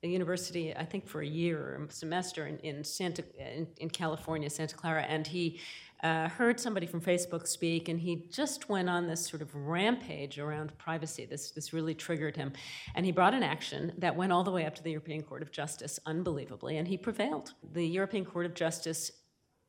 [0.02, 3.90] a university, I think for a year or a semester in, in Santa, in, in
[3.90, 5.60] California, Santa Clara, and he
[6.04, 10.38] uh, heard somebody from Facebook speak, and he just went on this sort of rampage
[10.38, 11.24] around privacy.
[11.24, 12.52] This, this really triggered him.
[12.94, 15.40] And he brought an action that went all the way up to the European Court
[15.40, 17.54] of Justice, unbelievably, and he prevailed.
[17.72, 19.10] The European Court of Justice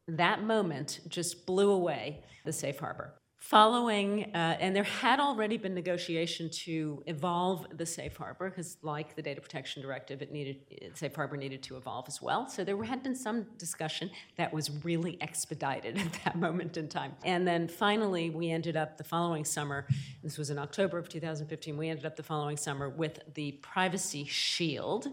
[0.07, 3.15] that moment just blew away the safe harbor.
[3.45, 9.15] Following, uh, and there had already been negotiation to evolve the safe harbor, because like
[9.15, 10.57] the data protection directive, it needed,
[10.95, 12.49] safe harbor needed to evolve as well.
[12.49, 17.13] So there had been some discussion that was really expedited at that moment in time.
[17.23, 19.85] And then finally, we ended up the following summer,
[20.23, 24.25] this was in October of 2015, we ended up the following summer with the Privacy
[24.25, 25.05] Shield,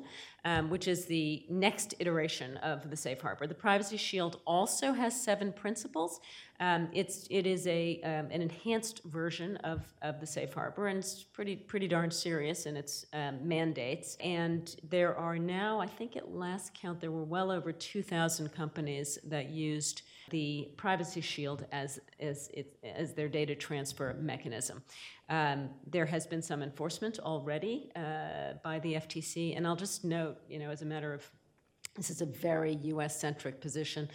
[0.44, 3.46] um, which is the next iteration of the safe harbor.
[3.46, 6.20] The Privacy Shield also has seven principles.
[6.60, 10.98] Um, it's it is a um, an enhanced version of, of the safe harbor, and
[10.98, 14.16] it's pretty pretty darn serious in its um, mandates.
[14.20, 19.18] And there are now, I think at last count, there were well over 2,000 companies
[19.24, 24.82] that used the Privacy Shield as as it, as their data transfer mechanism.
[25.28, 30.38] Um, there has been some enforcement already uh, by the FTC, and I'll just note,
[30.48, 31.28] you know, as a matter of
[31.96, 34.08] this is a very US centric position.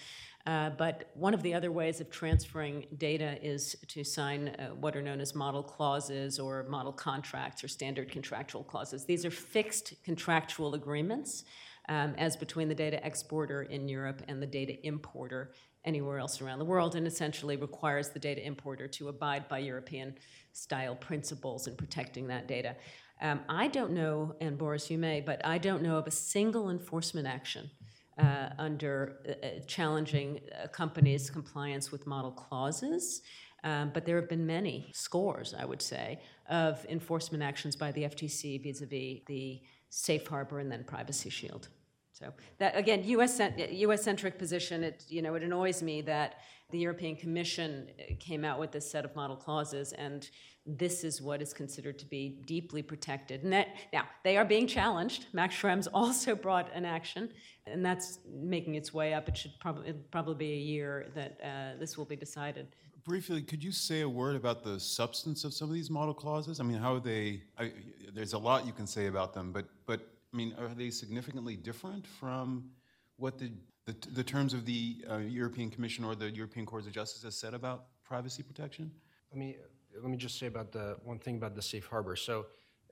[0.47, 4.95] Uh, but one of the other ways of transferring data is to sign uh, what
[4.95, 9.03] are known as model clauses or model contracts or standard contractual clauses.
[9.03, 11.43] These are fixed contractual agreements
[11.89, 15.51] um, as between the data exporter in Europe and the data importer
[15.87, 20.13] anywhere else around the world, and essentially requires the data importer to abide by European
[20.51, 22.75] style principles in protecting that data.
[23.21, 26.69] Um, I don't know, and Boris, you may, but I don't know of a single
[26.69, 27.71] enforcement action
[28.17, 33.21] uh, under uh, uh, challenging a company's compliance with model clauses.
[33.63, 36.19] Um, but there have been many scores, I would say,
[36.49, 41.69] of enforcement actions by the FTC vis-a-vis the safe harbor and then privacy shield.
[42.17, 43.39] So that again, U.S.
[43.69, 44.03] U.S.
[44.03, 44.83] centric position.
[44.83, 46.35] It you know it annoys me that
[46.71, 47.89] the European Commission
[48.19, 50.27] came out with this set of model clauses, and
[50.65, 53.43] this is what is considered to be deeply protected.
[53.43, 55.27] And that, now they are being challenged.
[55.31, 57.29] Max Schrems also brought an action,
[57.67, 59.29] and that's making its way up.
[59.29, 62.67] It should probably probably be a year that uh, this will be decided.
[63.05, 66.59] Briefly, could you say a word about the substance of some of these model clauses?
[66.59, 67.43] I mean, how they?
[67.59, 67.71] I,
[68.13, 71.55] there's a lot you can say about them, but but I mean, are they significantly
[71.55, 72.71] different from
[73.17, 73.51] what the
[73.85, 77.37] the, the terms of the uh, European Commission or the European Court of Justice has
[77.37, 78.91] said about privacy protection?
[79.31, 79.57] Let me
[80.01, 82.15] let me just say about the one thing about the safe harbor.
[82.15, 82.47] So,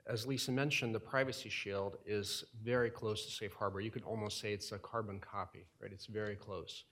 [0.08, 3.82] as Lisa mentioned, the privacy shield is very close to safe harbor.
[3.82, 5.92] You could almost say it's a carbon copy, right?
[5.92, 6.86] It's very close.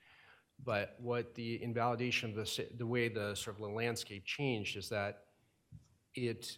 [0.63, 4.89] But what the invalidation of the, the way the sort of the landscape changed is
[4.89, 5.23] that
[6.15, 6.57] it,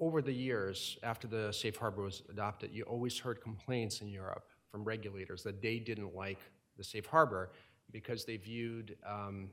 [0.00, 4.44] over the years after the safe harbor was adopted, you always heard complaints in Europe
[4.70, 6.38] from regulators that they didn't like
[6.76, 7.50] the safe harbor
[7.92, 9.50] because they viewed um,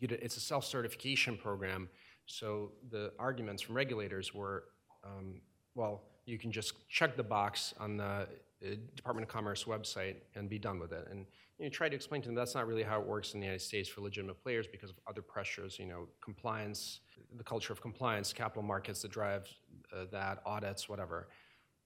[0.00, 1.88] it's a self-certification program.
[2.26, 4.64] So the arguments from regulators were,
[5.04, 5.40] um,
[5.74, 8.28] well, you can just check the box on the
[8.74, 11.06] Department of Commerce website and be done with it.
[11.10, 11.26] And
[11.58, 13.46] you know, try to explain to them that's not really how it works in the
[13.46, 17.00] United States for legitimate players because of other pressures, you know, compliance,
[17.36, 19.48] the culture of compliance, capital markets that drive
[19.94, 21.28] uh, that, audits, whatever.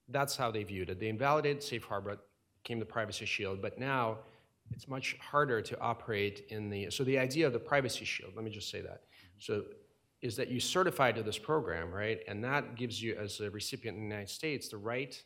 [0.08, 0.98] That's how they viewed it.
[0.98, 2.16] They invalidated safe harbor,
[2.64, 4.18] came the privacy shield, but now
[4.72, 6.90] it's much harder to operate in the.
[6.90, 9.02] So the idea of the privacy shield, let me just say that.
[9.38, 9.64] So
[10.22, 12.20] is that you certify to this program, right?
[12.28, 15.20] And that gives you, as a recipient in the United States, the right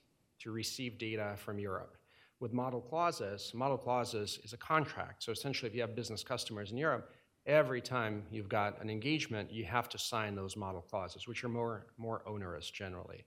[0.44, 1.96] to receive data from Europe.
[2.38, 5.22] With model clauses, model clauses is a contract.
[5.22, 7.10] So essentially, if you have business customers in Europe,
[7.46, 11.48] every time you've got an engagement, you have to sign those model clauses, which are
[11.48, 13.24] more, more onerous generally.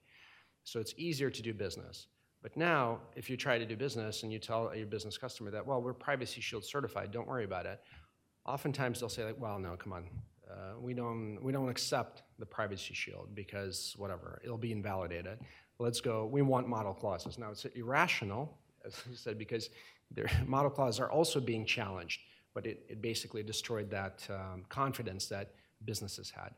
[0.63, 2.07] So it's easier to do business.
[2.43, 5.65] But now, if you try to do business and you tell your business customer that,
[5.65, 7.79] well, we're Privacy Shield certified, don't worry about it,
[8.45, 10.05] oftentimes they'll say, like, well, no, come on,
[10.49, 15.39] uh, we, don't, we don't accept the Privacy Shield because whatever, it'll be invalidated.
[15.79, 17.37] Let's go, we want model clauses.
[17.37, 18.57] Now, it's irrational
[18.87, 19.69] as I said, because
[20.11, 22.21] their model clauses are also being challenged,
[22.53, 25.51] but it, it basically destroyed that um, confidence that
[25.85, 26.51] businesses had.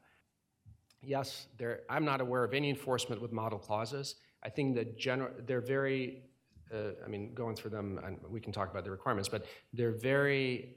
[1.01, 1.47] Yes,
[1.89, 4.15] I'm not aware of any enforcement with model clauses.
[4.43, 6.23] I think that general, they're very,
[6.73, 9.93] uh, I mean, going through them, and we can talk about the requirements, but they're
[9.93, 10.75] very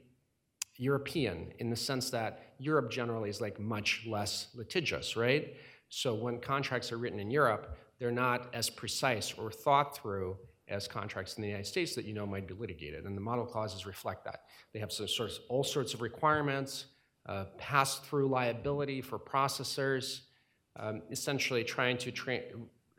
[0.77, 5.55] European in the sense that Europe generally is like much less litigious, right?
[5.89, 10.35] So when contracts are written in Europe, they're not as precise or thought through
[10.67, 13.05] as contracts in the United States that you know might be litigated.
[13.05, 14.41] And the model clauses reflect that.
[14.73, 16.87] They have some sorts, all sorts of requirements,
[17.27, 20.23] uh, pass through liability for processors,
[20.77, 22.41] um, essentially trying to tra-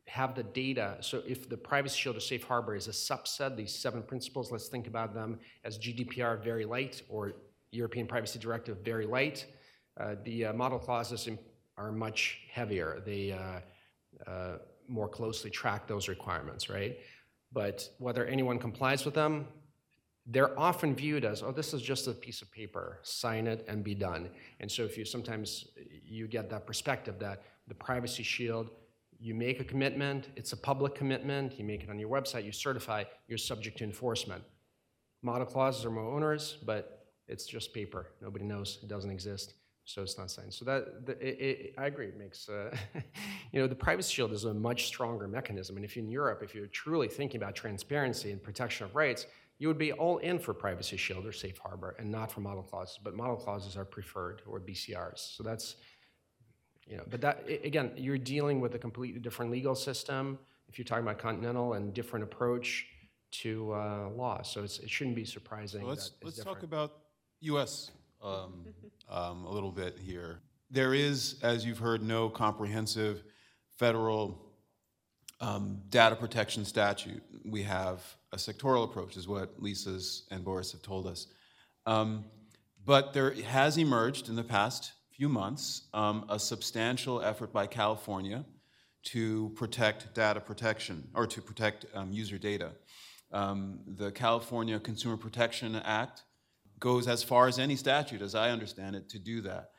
[0.07, 0.97] have the data.
[1.01, 4.69] So if the privacy shield or safe harbor is a subset, these seven principles, let's
[4.69, 7.35] think about them as GDPR very light or
[7.73, 9.45] European Privacy Directive very light.
[10.01, 11.29] Uh, the uh, model clauses
[11.77, 13.03] are much heavier.
[13.05, 13.61] They uh,
[14.27, 16.99] uh, more closely track those requirements, right?
[17.53, 19.47] But whether anyone complies with them,
[20.27, 23.85] they're often viewed as, oh, this is just a piece of paper, sign it and
[23.85, 24.31] be done.
[24.61, 25.69] And so if you sometimes
[26.05, 28.71] you get that perspective that the privacy shield,
[29.21, 32.53] you make a commitment, it's a public commitment, you make it on your website, you
[32.53, 34.43] certify, you're subject to enforcement.
[35.23, 38.09] Model clauses are more onerous, but it's just paper.
[38.21, 39.55] Nobody knows, it doesn't exist
[39.85, 40.53] so it's not signed.
[40.53, 42.07] So that the, it, it, I agree.
[42.07, 42.75] It makes uh,
[43.53, 45.77] you know the privacy shield is a much stronger mechanism.
[45.77, 49.27] And if you're in Europe, if you're truly thinking about transparency and protection of rights,
[49.59, 52.63] you would be all in for privacy shield or safe harbor, and not for model
[52.63, 52.99] clauses.
[53.03, 55.37] But model clauses are preferred or BCRs.
[55.37, 55.77] So that's
[56.87, 57.05] you know.
[57.11, 60.39] But that again, you're dealing with a completely different legal system.
[60.69, 62.87] If you're talking about continental and different approach
[63.33, 65.83] to uh, law, so it shouldn't be surprising.
[65.83, 67.01] Well, let's let's talk about
[67.43, 67.91] U.S
[68.25, 68.67] um,
[69.09, 70.41] um, a little bit here.
[70.71, 73.23] There is, as you've heard, no comprehensive
[73.77, 74.41] federal
[75.41, 77.23] um, data protection statute.
[77.45, 78.03] We have
[78.33, 81.27] a sectoral approach, is what Lisa's and Boris have told us.
[81.87, 82.25] Um,
[82.85, 88.45] but there has emerged in the past few months um, a substantial effort by California
[89.05, 92.73] to protect data protection or to protect um, user data.
[93.31, 96.23] the California Consumer Protection Act
[96.85, 99.71] goes as far as any statute, as I understand it, to do that.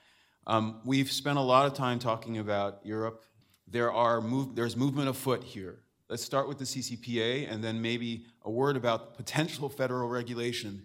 [0.46, 3.24] Um, we've spent a lot of time talking about Europe.
[3.68, 8.26] There are move, there's movement afoot here let's start with the CCPA and then maybe
[8.44, 10.84] a word about potential federal regulation.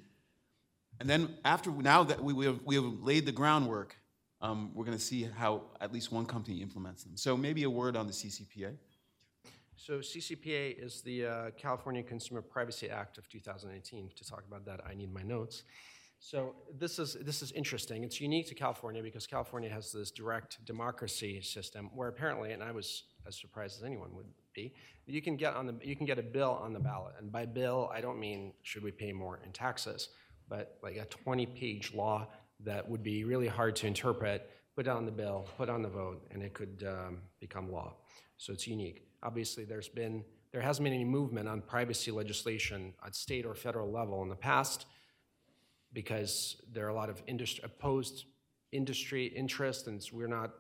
[0.99, 3.97] And then after, now that we, we, have, we have laid the groundwork,
[4.41, 7.17] um, we're going to see how at least one company implements them.
[7.17, 8.77] So maybe a word on the CCPA.
[9.77, 14.11] So CCPA is the uh, California Consumer Privacy Act of 2018.
[14.15, 15.65] To talk about that, I need my notes.
[16.23, 18.05] So this is this is interesting.
[18.05, 22.73] It's unique to California because California has this direct democracy system where apparently, and I
[22.73, 24.75] was as surprised as anyone would be,
[25.07, 27.15] you can get on the you can get a bill on the ballot.
[27.19, 30.11] And by bill, I don't mean should we pay more in taxes,
[30.47, 32.29] but like a 20-page law
[32.65, 34.51] that would be really hard to interpret.
[34.77, 37.95] Put on the bill, put on the vote, and it could um, become law.
[38.37, 39.07] So it's unique.
[39.23, 43.91] Obviously, there's been there hasn't been any movement on privacy legislation at state or federal
[43.91, 44.85] level in the past
[45.93, 48.25] because there are a lot of industry, opposed
[48.73, 50.51] industry interests, and we're not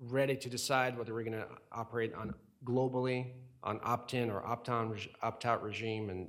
[0.00, 5.62] ready to decide whether we're going to operate on globally on opt-in or opt-out opt-out
[5.62, 6.10] regime.
[6.10, 6.28] And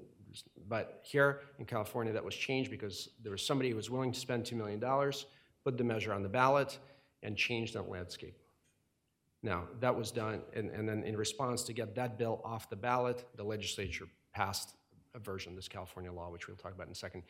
[0.67, 4.19] but here in California, that was changed because there was somebody who was willing to
[4.19, 5.25] spend two million dollars,
[5.63, 6.77] put the measure on the ballot,
[7.23, 8.37] and change that landscape.
[9.43, 12.75] Now, that was done, and, and then in response to get that bill off the
[12.75, 14.73] ballot, the legislature passed
[15.13, 17.23] a version, of this California law, which we'll talk about in a second.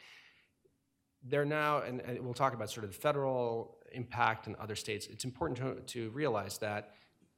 [1.29, 5.07] They're now, and, and we'll talk about sort of the federal impact in other states.
[5.07, 6.93] It's important to, to realize that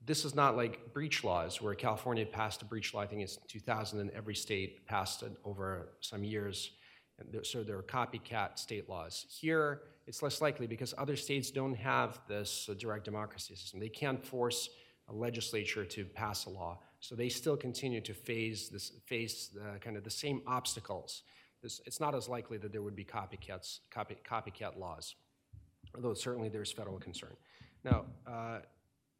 [0.06, 3.38] this is not like breach laws, where California passed a breach law, I think it's
[3.48, 6.72] 2000, and every state passed it over some years.
[7.32, 9.26] There, so there are copycat state laws.
[9.30, 13.80] Here, it's less likely because other states don't have this uh, direct democracy system.
[13.80, 14.70] They can't force
[15.10, 16.80] a legislature to pass a law.
[17.02, 21.24] So they still continue to face this, face kind of the same obstacles.
[21.64, 25.16] It's not as likely that there would be copycats, copy, copycat laws,
[25.96, 27.36] although certainly there's federal concern.
[27.84, 28.60] Now, uh,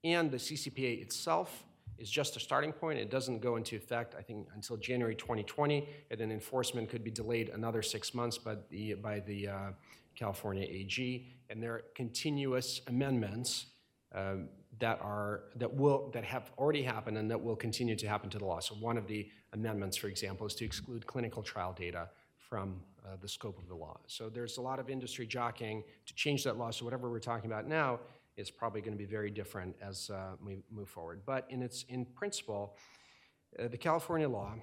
[0.04, 1.66] and the CCPA itself
[1.98, 2.98] is just a starting point.
[2.98, 7.12] It doesn't go into effect, I think, until January 2020, and then enforcement could be
[7.12, 9.72] delayed another six months by the, by the uh,
[10.16, 13.68] California AG, and there are continuous amendments
[14.14, 18.30] um, that are that will that have already happened and that will continue to happen
[18.30, 18.60] to the law.
[18.60, 22.10] So one of the amendments, for example, is to exclude clinical trial data
[22.50, 24.00] from uh, the scope of the law.
[24.08, 26.72] So there's a lot of industry jockeying to change that law.
[26.72, 28.00] So whatever we're talking about now
[28.38, 31.22] is probably going to be very different as uh, we move forward.
[31.26, 32.76] But in its in principle,
[33.58, 34.56] uh, the California law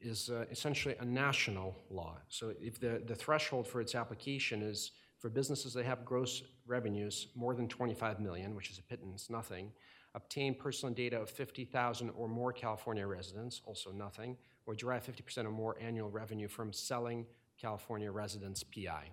[0.00, 2.16] is uh, essentially a national law.
[2.28, 7.28] So if the, the threshold for its application is for businesses that have gross revenues
[7.34, 9.70] more than 25 million, which is a pittance, nothing,
[10.14, 14.36] obtain personal data of 50,000 or more California residents, also nothing,
[14.66, 17.26] or derive 50% or more annual revenue from selling
[17.60, 19.10] California residents PI.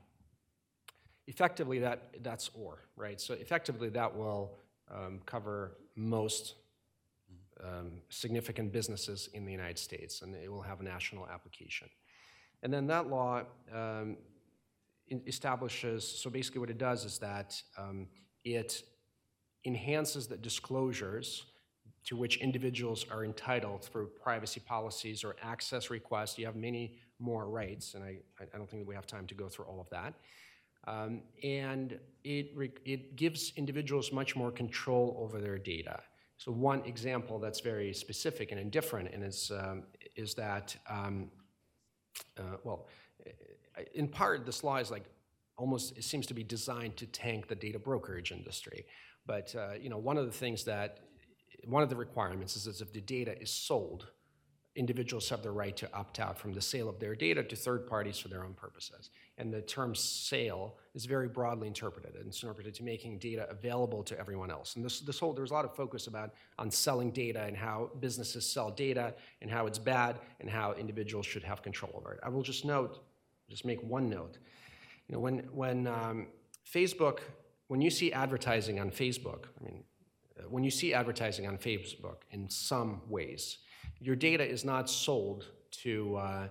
[1.27, 3.19] Effectively, that, that's or, right?
[3.19, 4.51] So effectively, that will
[4.89, 6.55] um, cover most
[7.63, 11.89] um, significant businesses in the United States, and it will have a national application.
[12.63, 13.43] And then that law
[13.73, 14.17] um,
[15.09, 18.07] establishes, so basically what it does is that um,
[18.43, 18.83] it
[19.65, 21.45] enhances the disclosures
[22.07, 26.37] to which individuals are entitled through privacy policies or access requests.
[26.37, 29.35] You have many more rights, and I, I don't think that we have time to
[29.35, 30.13] go through all of that.
[30.87, 32.51] Um, and it,
[32.85, 35.99] it gives individuals much more control over their data.
[36.37, 39.83] So one example that's very specific and indifferent and is, um,
[40.15, 41.29] is that, um,
[42.39, 42.87] uh, well,
[43.93, 45.03] in part, this law is like
[45.57, 48.85] almost, it seems to be designed to tank the data brokerage industry.
[49.25, 50.99] But, uh, you know, one of the things that,
[51.65, 54.07] one of the requirements is that if the data is sold,
[54.77, 57.87] individuals have the right to opt out from the sale of their data to third
[57.87, 59.09] parties for their own purposes.
[59.39, 62.13] And the term sale is very broadly interpreted.
[62.15, 64.75] and It's interpreted to making data available to everyone else.
[64.75, 67.89] And this, this whole, there's a lot of focus about on selling data and how
[67.99, 72.19] businesses sell data and how it's bad and how individuals should have control over it.
[72.21, 73.03] I will just note,
[73.49, 74.37] just make one note.
[75.07, 76.27] You know, when, when um,
[76.71, 77.19] Facebook,
[77.67, 79.83] when you see advertising on Facebook, I mean,
[80.49, 83.59] when you see advertising on Facebook in some ways,
[83.99, 86.47] your data is not sold to uh,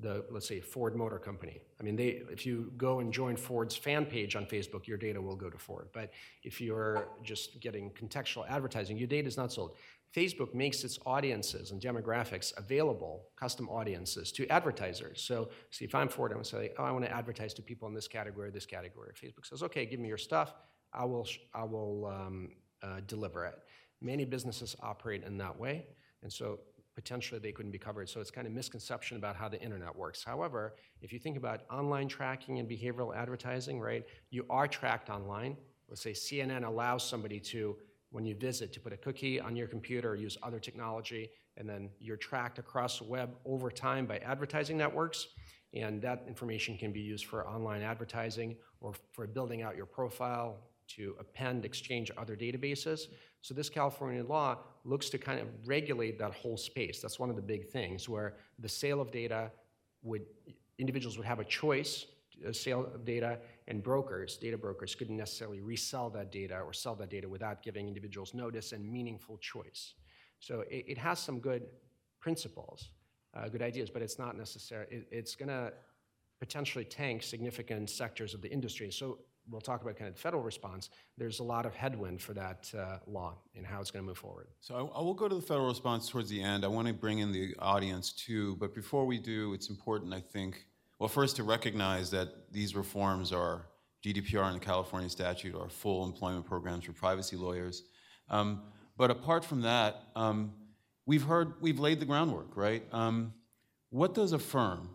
[0.00, 1.60] the, let's say, Ford Motor Company.
[1.78, 5.20] I mean, they, if you go and join Ford's fan page on Facebook, your data
[5.20, 5.88] will go to Ford.
[5.92, 6.10] But
[6.42, 9.76] if you're just getting contextual advertising, your data is not sold.
[10.14, 15.22] Facebook makes its audiences and demographics available, custom audiences, to advertisers.
[15.22, 17.62] So, see, if I'm Ford, I'm going to say, oh, I want to advertise to
[17.62, 19.12] people in this category, this category.
[19.14, 20.54] Facebook says, okay, give me your stuff.
[20.92, 22.50] I will, I will um,
[22.82, 23.58] uh, deliver it.
[24.00, 25.86] Many businesses operate in that way.
[26.22, 26.60] And so
[26.94, 28.08] potentially they couldn't be covered.
[28.08, 30.22] So it's kind of misconception about how the internet works.
[30.24, 35.56] However, if you think about online tracking and behavioral advertising, right, you are tracked online.
[35.88, 37.76] Let's say CNN allows somebody to
[38.10, 41.66] when you visit to put a cookie on your computer or use other technology, and
[41.66, 45.28] then you're tracked across the web over time by advertising networks.
[45.74, 50.58] And that information can be used for online advertising or for building out your profile
[50.88, 53.06] to append, exchange other databases.
[53.40, 57.00] So this California law looks to kind of regulate that whole space.
[57.00, 59.50] That's one of the big things where the sale of data
[60.02, 60.22] would
[60.78, 62.06] individuals would have a choice
[62.46, 66.94] uh, sale of data and brokers data brokers couldn't necessarily resell that data or sell
[66.94, 69.94] that data without giving individuals notice and meaningful choice
[70.40, 71.62] so it, it has some good
[72.20, 72.90] principles
[73.34, 75.72] uh, good ideas but it's not necessary it, it's going to
[76.40, 79.18] potentially tank significant sectors of the industry so
[79.52, 82.70] we'll talk about kind of the federal response there's a lot of headwind for that
[82.76, 85.34] uh, law and how it's going to move forward So I, I will go to
[85.34, 86.64] the federal response towards the end.
[86.64, 90.20] I want to bring in the audience too, but before we do, it's important, I
[90.20, 90.66] think,
[90.98, 93.66] well, first to recognize that these reforms are
[94.04, 97.84] GDPR and the California statute are full employment programs for privacy lawyers.
[98.28, 98.62] Um,
[98.96, 100.52] but apart from that, um,
[101.06, 102.82] we've heard, we've laid the groundwork, right?
[102.92, 103.32] Um,
[103.90, 104.90] what does a firm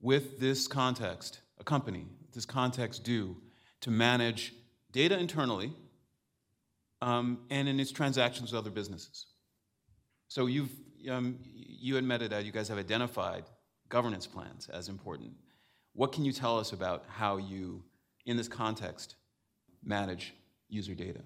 [0.00, 3.36] with this context, a company, this context do
[3.80, 4.52] to manage
[4.92, 5.72] data internally
[7.02, 9.26] um, and in its transactions with other businesses?
[10.28, 10.70] So you've,
[11.10, 13.44] um, you admitted that you guys have identified
[13.88, 15.32] governance plans as important.
[15.92, 17.82] What can you tell us about how you,
[18.26, 19.16] in this context,
[19.84, 20.34] manage
[20.68, 21.20] user data?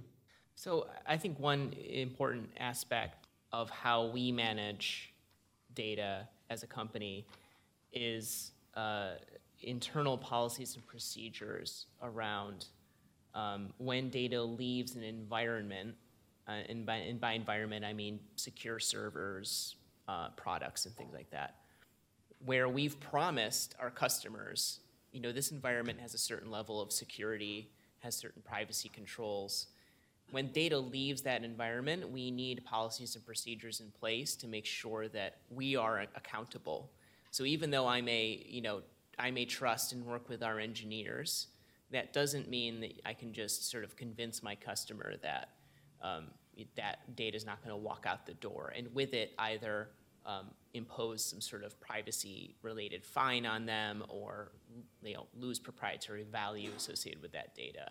[0.54, 5.12] So I think one important aspect of how we manage
[5.74, 7.26] data as a company
[7.92, 9.12] is uh,
[9.62, 12.66] internal policies and procedures around
[13.34, 15.94] um, when data leaves an environment,
[16.48, 19.76] uh, and, by, and by environment I mean secure servers,
[20.08, 21.56] uh, products, and things like that,
[22.44, 24.80] where we've promised our customers,
[25.12, 27.68] you know, this environment has a certain level of security,
[28.00, 29.66] has certain privacy controls.
[30.30, 35.08] When data leaves that environment, we need policies and procedures in place to make sure
[35.08, 36.90] that we are accountable.
[37.30, 38.82] So even though I may, you know,
[39.20, 41.48] I may trust and work with our engineers,
[41.90, 45.50] that doesn't mean that I can just sort of convince my customer that
[46.02, 46.24] um,
[46.76, 49.88] that data is not going to walk out the door, and with it either
[50.26, 54.52] um, impose some sort of privacy-related fine on them or
[55.02, 57.90] you know lose proprietary value associated with that data.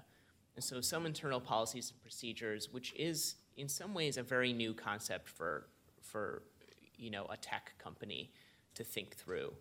[0.56, 4.74] And so some internal policies and procedures, which is in some ways a very new
[4.74, 5.68] concept for
[6.02, 6.44] for
[6.98, 8.32] you know a tech company
[8.76, 9.54] to think through.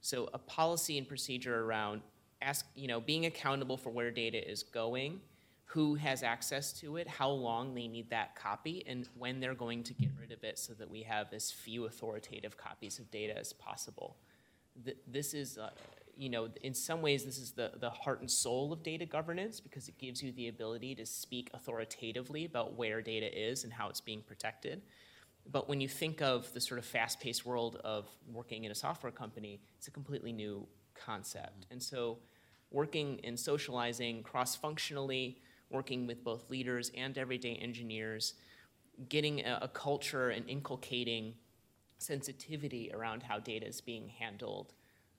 [0.00, 2.02] So a policy and procedure around
[2.42, 5.20] ask, you know, being accountable for where data is going,
[5.66, 9.82] who has access to it, how long they need that copy, and when they're going
[9.84, 13.36] to get rid of it so that we have as few authoritative copies of data
[13.38, 14.16] as possible.
[14.84, 15.70] Th- This is, uh,
[16.16, 19.60] you know, in some ways, this is the, the heart and soul of data governance
[19.60, 23.88] because it gives you the ability to speak authoritatively about where data is and how
[23.88, 24.82] it's being protected.
[25.46, 29.12] But when you think of the sort of fast-paced world of working in a software
[29.12, 31.66] company, it's a completely new concept.
[31.70, 32.18] And so
[32.70, 35.38] working and socializing cross-functionally,
[35.70, 38.34] working with both leaders and everyday engineers,
[39.08, 41.34] getting a, a culture and inculcating
[41.98, 44.72] sensitivity around how data is being handled.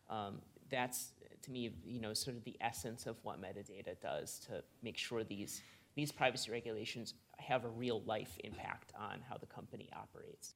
[0.09, 1.11] Um, that's,
[1.41, 5.23] to me, you know, sort of the essence of what Medidata does to make sure
[5.23, 5.61] these,
[5.95, 10.55] these privacy regulations have a real life impact on how the company operates.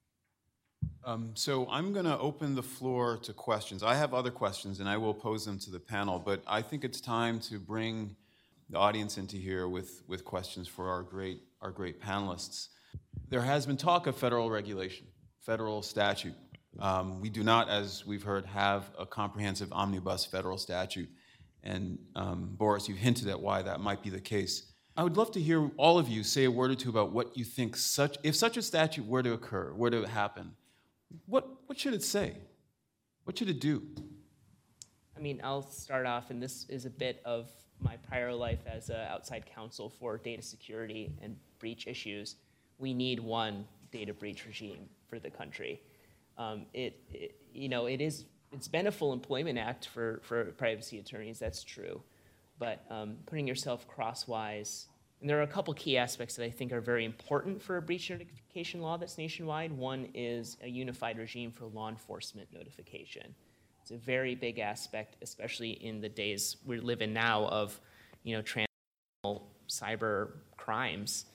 [1.03, 3.83] Um, so I'm going to open the floor to questions.
[3.83, 6.19] I have other questions, and I will pose them to the panel.
[6.19, 8.15] But I think it's time to bring
[8.69, 12.67] the audience into here with, with questions for our great our great panelists.
[13.29, 15.07] There has been talk of federal regulation,
[15.41, 16.35] federal statute.
[16.79, 21.09] Um, we do not, as we've heard, have a comprehensive omnibus federal statute.
[21.63, 24.73] And um, Boris, you've hinted at why that might be the case.
[24.97, 27.35] I would love to hear all of you say a word or two about what
[27.35, 30.53] you think such, if such a statute were to occur, were to happen,
[31.25, 32.37] what, what should it say?
[33.25, 33.83] What should it do?
[35.17, 37.49] I mean, I'll start off, and this is a bit of
[37.81, 42.35] my prior life as an outside counsel for data security and breach issues.
[42.77, 45.81] We need one data breach regime for the country.
[46.37, 50.45] Um, it, it, you know, it is, it's been a full employment act for, for
[50.51, 52.01] privacy attorneys, that's true.
[52.57, 54.87] But um, putting yourself crosswise,
[55.21, 57.81] and there are a couple key aspects that I think are very important for a
[57.81, 59.71] breach notification law that's nationwide.
[59.71, 63.33] One is a unified regime for law enforcement notification.
[63.81, 67.79] It's a very big aspect, especially in the days we live in now of,
[68.23, 71.25] you know, transnational cyber crimes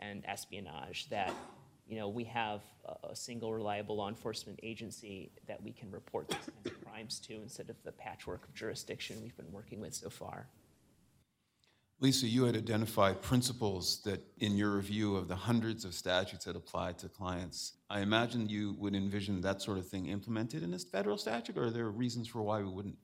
[0.00, 1.08] and espionage.
[1.08, 1.32] That,
[1.86, 6.28] you know, we have a, a single reliable law enforcement agency that we can report
[6.28, 9.94] these kinds of crimes to instead of the patchwork of jurisdiction we've been working with
[9.94, 10.46] so far.
[12.02, 16.56] Lisa, you had identified principles that, in your review of the hundreds of statutes that
[16.56, 20.78] apply to clients, I imagine you would envision that sort of thing implemented in a
[20.78, 22.96] federal statute, or are there reasons for why we wouldn't?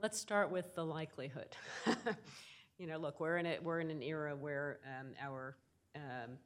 [0.00, 1.54] Let's start with the likelihood.
[2.76, 5.56] you know, look, we're in a, we're in an era where um, our
[5.94, 6.38] um,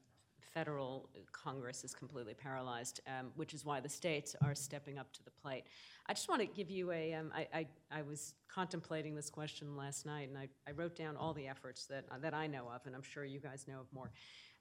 [0.53, 5.23] federal Congress is completely paralyzed, um, which is why the states are stepping up to
[5.23, 5.63] the plate.
[6.07, 7.13] I just want to give you a.
[7.13, 11.15] Um, I, I, I was contemplating this question last night, and I, I wrote down
[11.17, 13.87] all the efforts that, that I know of, and I'm sure you guys know of
[13.93, 14.11] more.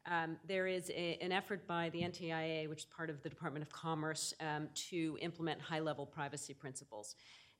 [0.08, 3.64] Um, there is a, an effort by the NTIA, which is part of the Department
[3.64, 7.16] of Commerce, um, to implement high-level privacy principles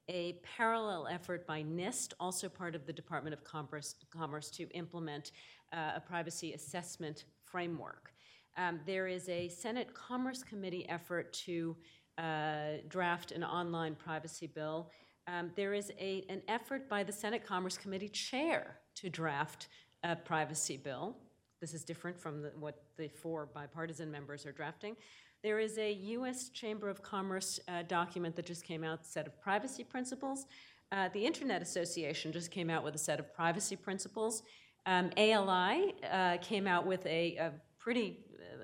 [0.09, 5.33] a parallel effort by NIST, also part of the Department of Commerce, Commerce to implement
[5.73, 8.13] uh, a privacy assessment framework.
[8.57, 11.77] Um, there is a Senate Commerce Committee effort to
[12.19, 14.91] uh, draft an online privacy bill.
[15.27, 19.69] Um, there is a, an effort by the Senate Commerce Committee chair to draft
[20.05, 21.17] a privacy bill.
[21.61, 24.97] This is different from the, what the four bipartisan members are drafting.
[25.43, 26.49] There is a U.S.
[26.49, 30.47] Chamber of Commerce uh, document that just came out, set of privacy principles.
[30.93, 34.43] Uh, the Internet Association just came out with a set of privacy principles.
[34.87, 38.19] Um, ALI uh, came out with a, a pretty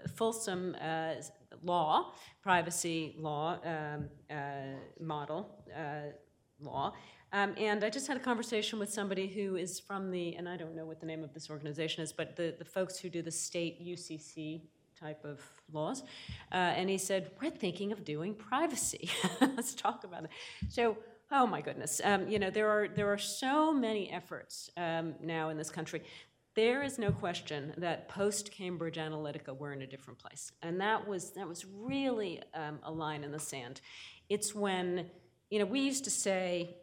[0.09, 1.15] fulsome uh,
[1.63, 4.35] law, privacy law um, uh,
[5.01, 5.51] model
[6.61, 6.93] law.
[7.33, 10.57] Um, and I just had a conversation with somebody who is from the, and I
[10.57, 13.23] don't know what the name of this organization is, but the, the folks who do
[13.23, 14.61] the state UCC
[15.01, 15.41] type of
[15.73, 16.03] laws.
[16.53, 19.11] Uh, and he said, We're thinking of doing privacy.
[19.41, 20.31] Let's talk about it.
[20.69, 20.99] So,
[21.31, 25.49] oh my goodness, um, you know, there are, there are so many efforts um, now
[25.49, 26.03] in this country.
[26.55, 30.53] There is no question that post Cambridge Analytica, we're in a different place.
[30.63, 33.81] And that was, that was really um, a line in the sand.
[34.29, 35.11] It's when,
[35.51, 36.77] you know, we used to say,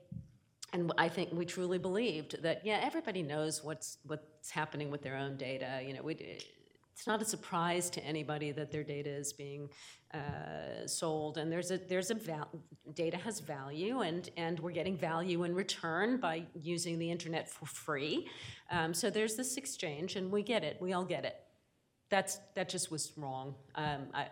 [0.74, 5.16] and I think we truly believed that, yeah, everybody knows what's, what's happening with their
[5.16, 5.82] own data.
[5.86, 6.40] You know, we,
[7.00, 9.70] it's not a surprise to anybody that their data is being
[10.14, 12.50] uh, sold, and there's a there's a val-
[12.94, 17.66] data has value, and and we're getting value in return by using the internet for
[17.68, 18.28] free.
[18.70, 20.76] Um, so there's this exchange, and we get it.
[20.82, 21.38] We all get it.
[22.10, 23.56] That's that just was wrong.
[23.76, 24.28] Um, I,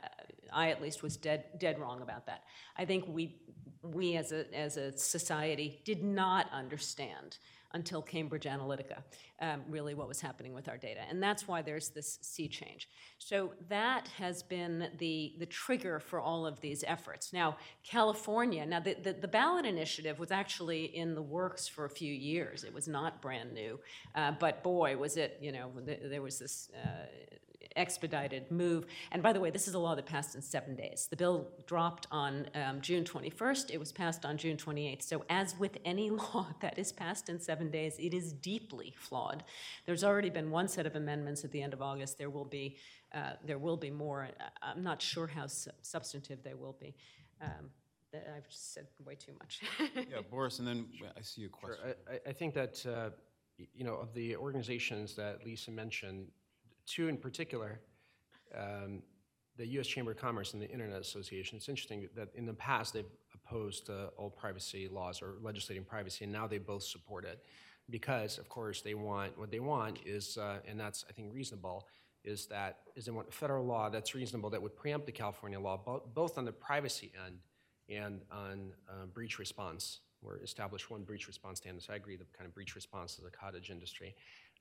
[0.52, 2.44] I at least was dead dead wrong about that.
[2.76, 3.38] I think we
[3.82, 7.38] we as a as a society did not understand
[7.78, 9.00] until Cambridge Analytica,
[9.40, 11.02] um, really what was happening with our data.
[11.10, 12.84] And that's why there's this sea change.
[13.30, 13.38] So
[13.70, 14.74] that has been
[15.04, 17.26] the, the trigger for all of these efforts.
[17.42, 17.50] Now,
[17.84, 22.14] California, now the, the, the ballot initiative was actually in the works for a few
[22.32, 22.64] years.
[22.64, 23.80] It was not brand new.
[24.20, 27.06] Uh, but boy, was it, you know, there was this uh,
[27.76, 28.86] expedited move.
[29.12, 31.08] And by the way, this is a law that passed in seven days.
[31.10, 33.72] The bill dropped on um, June 21st.
[33.72, 35.02] It was passed on June 28th.
[35.04, 39.44] So, as with any law that is passed in seven days, it is deeply flawed.
[39.86, 42.18] There's already been one set of amendments at the end of August.
[42.18, 42.78] There will be
[43.14, 44.28] uh, there will be more.
[44.62, 46.94] I'm not sure how su- substantive they will be.
[47.42, 47.70] Um,
[48.14, 49.62] I've just said way too much.
[49.96, 50.88] yeah, Boris, and then
[51.18, 51.84] I see a question.
[51.84, 51.96] Sure.
[52.26, 53.10] I, I, think that uh,
[53.74, 56.28] you know of the organizations that Lisa mentioned,
[56.88, 57.80] two in particular,
[58.58, 59.04] um,
[59.58, 59.88] the U.S.
[59.88, 61.58] Chamber of Commerce and the Internet Association.
[61.58, 66.24] It's interesting that in the past they've opposed uh, all privacy laws or legislating privacy,
[66.26, 67.44] and now they both support it
[67.90, 71.88] because, of course, they want what they want is, uh, and that's I think reasonable,
[72.24, 75.78] is that is they want federal law that's reasonable that would preempt the California law,
[75.78, 77.40] bo- both on the privacy end
[77.90, 80.02] and on uh, breach response.
[80.22, 81.84] We're established one breach response standard.
[81.84, 84.16] So I agree the kind of breach response is a cottage industry.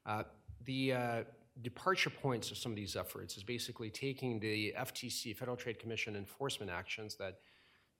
[0.04, 0.22] Uh,
[0.64, 1.22] the uh,
[1.62, 6.16] departure points of some of these efforts is basically taking the FTC, Federal Trade Commission
[6.16, 7.38] enforcement actions that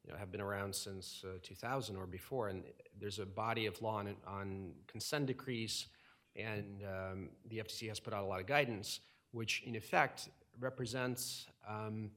[0.04, 2.62] you know, have been around since uh, 2000 or before, and
[3.00, 5.86] there's a body of law on, on consent decrees,
[6.36, 9.00] and um, the FTC has put out a lot of guidance,
[9.32, 10.28] which in effect
[10.61, 12.11] represents um,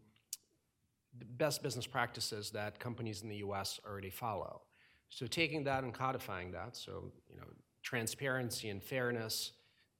[1.17, 3.79] the best business practices that companies in the U.S.
[3.87, 4.61] already follow.
[5.09, 7.47] So taking that and codifying that, so you know,
[7.81, 9.53] transparency and fairness,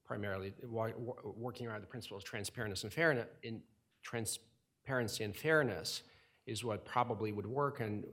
[0.10, 0.51] primarily
[1.38, 3.62] working around the principles of transparency and fairness in
[4.01, 6.01] transparency and fairness
[6.47, 8.03] is what probably would work and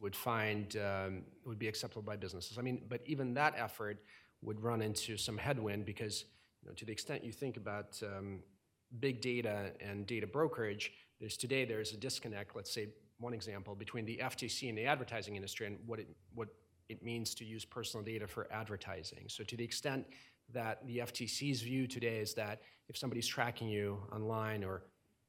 [0.00, 2.58] would find um, would be acceptable by businesses.
[2.58, 3.98] I mean, but even that effort
[4.40, 6.26] would run into some headwind because
[6.62, 8.38] you know, to the extent you think about um,
[9.00, 12.54] big data and data brokerage, there's today there's a disconnect.
[12.54, 12.86] Let's say
[13.18, 16.06] one example between the FTC and the advertising industry and what it
[16.36, 16.50] what
[16.88, 19.24] it means to use personal data for advertising.
[19.26, 20.06] So to the extent
[20.52, 24.84] that the FTC's view today is that if somebody's tracking you online or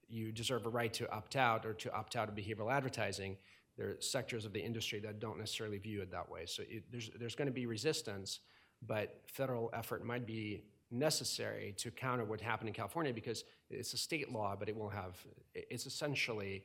[0.07, 3.35] you deserve a right to opt out or to opt out of behavioral advertising,
[3.77, 6.45] there are sectors of the industry that don't necessarily view it that way.
[6.45, 8.39] So it, there's, there's going to be resistance
[8.85, 13.97] but federal effort might be necessary to counter what happened in California because it's a
[13.97, 15.17] state law, but it will have,
[15.53, 16.63] it's essentially,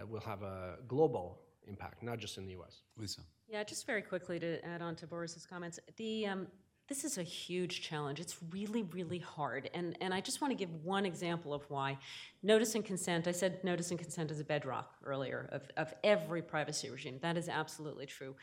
[0.00, 2.82] uh, will have a global impact, not just in the US.
[2.96, 3.20] Lisa.
[3.48, 6.46] Yeah, just very quickly to add on to Boris's comments, the, um,
[6.88, 8.20] this is a huge challenge.
[8.20, 9.68] It's really, really hard.
[9.74, 11.98] And, and I just want to give one example of why.
[12.42, 16.42] Notice and consent, I said notice and consent is a bedrock earlier of, of every
[16.42, 17.18] privacy regime.
[17.22, 18.36] That is absolutely true.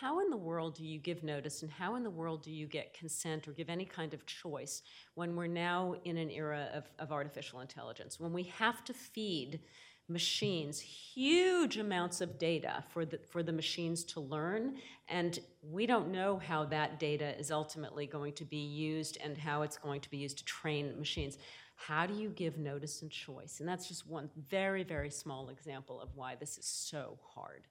[0.00, 2.66] How in the world do you give notice and how in the world do you
[2.66, 4.82] get consent or give any kind of choice
[5.14, 8.20] when we're now in an era of, of artificial intelligence?
[8.20, 9.60] When we have to feed
[10.08, 14.76] machines huge amounts of data for the, for the machines to learn,
[15.08, 19.62] and we don't know how that data is ultimately going to be used and how
[19.62, 21.38] it's going to be used to train machines.
[21.76, 23.60] How do you give notice and choice?
[23.60, 27.62] And that's just one very, very small example of why this is so hard.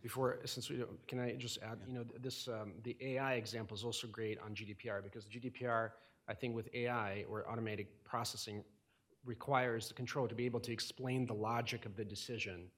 [0.00, 3.76] Before, since we, don't- can I just add, you know, this, um, the AI example
[3.76, 5.90] is also great on GDPR because GDPR,
[6.28, 8.62] I think with AI or automated processing
[9.24, 12.68] requires the control to be able to explain the logic of the decision.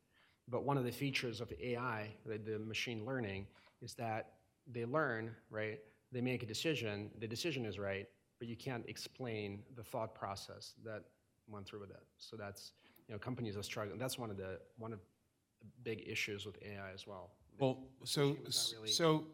[0.49, 3.47] But one of the features of AI, the, the machine learning,
[3.81, 4.33] is that
[4.71, 5.81] they learn, right?
[6.13, 8.07] They make a decision, the decision is right,
[8.39, 11.05] but you can't explain the thought process that
[11.49, 12.03] went through with it.
[12.19, 12.73] So that's,
[13.09, 13.99] you know, companies are struggling.
[13.99, 17.31] That's one of the, one of the big issues with AI as well.
[17.59, 18.37] Well, so,
[18.75, 19.25] really- so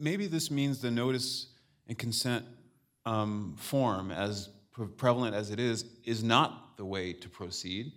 [0.00, 1.48] maybe this means the notice
[1.88, 2.44] and consent
[3.04, 4.48] um, form, as
[4.96, 7.92] prevalent as it is, is not the way to proceed.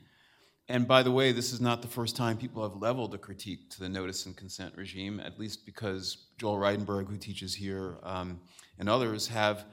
[0.70, 3.70] And by the way, this is not the first time people have leveled a critique
[3.72, 8.42] to the notice and consent regime, at least because Joel Reidenberg, who teaches here, um,
[8.78, 9.64] and others have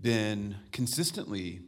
[0.00, 1.62] been consistently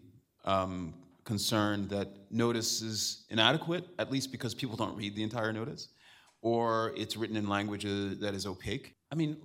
[0.44, 5.88] um, concerned that notice is inadequate, at least because people don't read the entire notice,
[6.42, 8.94] or it's written in language uh, that is opaque.
[9.10, 9.36] I mean,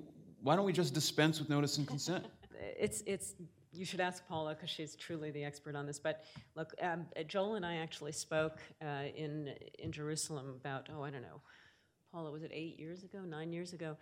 [0.42, 2.26] why don't we just dispense with notice and consent?
[2.78, 3.36] It's, it's,
[3.78, 6.00] you should ask Paula because she's truly the expert on this.
[6.00, 6.24] But
[6.56, 11.22] look, um, Joel and I actually spoke uh, in, in Jerusalem about, oh, I don't
[11.22, 11.42] know,
[12.12, 13.98] Paula, was it eight years ago, nine years ago,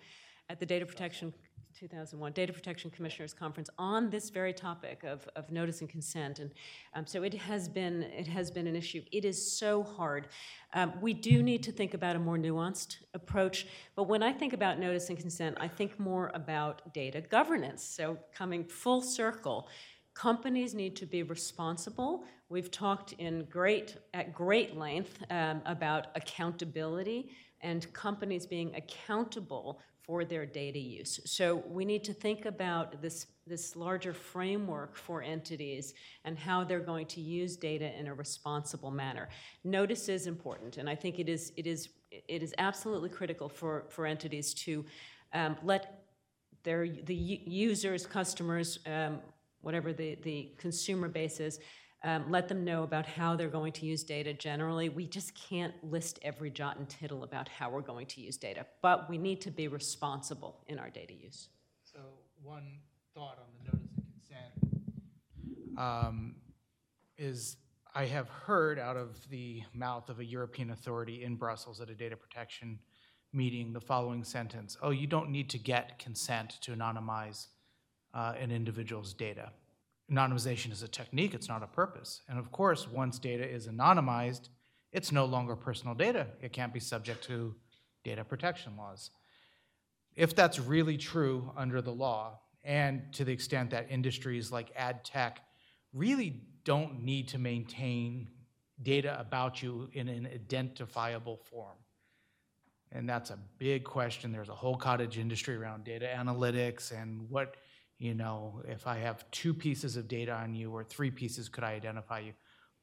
[0.49, 1.33] at the Data Protection,
[1.73, 6.39] 2001, Data Protection Commissioners Conference on this very topic of, of notice and consent.
[6.39, 6.51] And
[6.93, 9.01] um, so it has been, it has been an issue.
[9.11, 10.27] It is so hard.
[10.73, 13.67] Um, we do need to think about a more nuanced approach.
[13.95, 17.83] But when I think about notice and consent, I think more about data governance.
[17.83, 19.67] So coming full circle,
[20.13, 22.25] companies need to be responsible.
[22.49, 27.31] We've talked in great, at great length um, about accountability
[27.61, 31.19] and companies being accountable for their data use.
[31.25, 35.93] So we need to think about this, this larger framework for entities
[36.25, 39.29] and how they're going to use data in a responsible manner.
[39.63, 43.85] Notice is important, and I think it is, it is, it is absolutely critical for,
[43.89, 44.85] for entities to
[45.33, 46.03] um, let
[46.63, 49.19] their, the users, customers, um,
[49.61, 51.59] whatever the, the consumer base is,
[52.03, 54.89] um, let them know about how they're going to use data generally.
[54.89, 58.65] We just can't list every jot and tittle about how we're going to use data,
[58.81, 61.49] but we need to be responsible in our data use.
[61.83, 61.99] So
[62.41, 62.79] one
[63.13, 66.35] thought on the notice of consent um,
[67.17, 67.57] is
[67.95, 71.95] I have heard out of the mouth of a European authority in Brussels at a
[71.95, 72.79] data protection
[73.31, 77.47] meeting the following sentence: "Oh, you don't need to get consent to anonymize
[78.13, 79.51] uh, an individual's data.
[80.13, 82.21] Anonymization is a technique; it's not a purpose.
[82.29, 84.49] And of course, once data is anonymized,
[84.91, 86.27] it's no longer personal data.
[86.41, 87.55] It can't be subject to
[88.03, 89.09] data protection laws."
[90.15, 95.03] if that's really true under the law, and to the extent that industries like ad
[95.03, 95.41] tech
[95.91, 98.27] really don't need to maintain
[98.81, 101.77] data about you in an identifiable form.
[102.91, 104.31] And that's a big question.
[104.31, 107.57] There's a whole cottage industry around data analytics and what,
[108.03, 111.63] you know, if I have two pieces of data on you or three pieces, could
[111.63, 112.33] I identify you?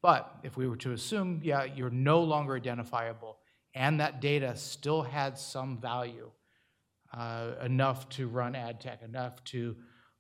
[0.01, 3.36] But if we were to assume, yeah, you're no longer identifiable
[3.74, 6.30] and that data still had some value,
[7.12, 9.76] uh, enough to run ad tech, enough to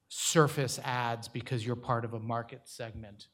[0.08, 3.28] surface ads because you're part of a market segment.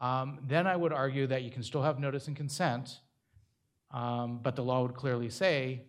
[0.00, 2.98] Um, then I would argue that you can still have notice and consent,
[3.92, 5.82] um, but the law would clearly say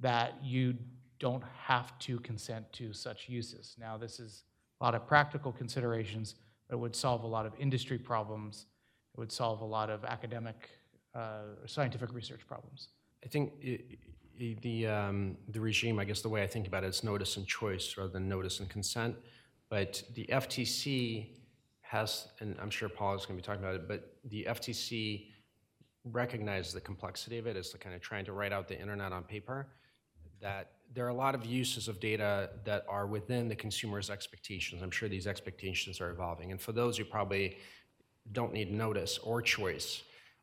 [0.00, 0.76] that you
[1.18, 3.74] don't have to consent to such uses.
[3.78, 4.44] Now, this is
[4.80, 6.34] a lot of practical considerations,
[6.68, 8.66] but it would solve a lot of industry problems.
[9.14, 10.68] It would solve a lot of academic,
[11.14, 12.88] uh, scientific research problems.
[13.24, 13.82] I think i-
[14.40, 17.46] i- the, um, the regime, I guess the way I think about it's notice and
[17.46, 19.16] choice rather than notice and consent.
[19.70, 21.40] But the FTC
[21.80, 25.32] has, and I'm sure Paul is going to be talking about it, but the FTC
[26.04, 27.54] recognizes the complexity of it.
[27.72, 29.68] The kind of trying to write out the internet on paper.
[30.40, 34.82] That there are a lot of uses of data that are within the consumer's expectations.
[34.82, 36.52] I'm sure these expectations are evolving.
[36.52, 37.58] And for those, you probably
[38.32, 40.02] don't need notice or choice,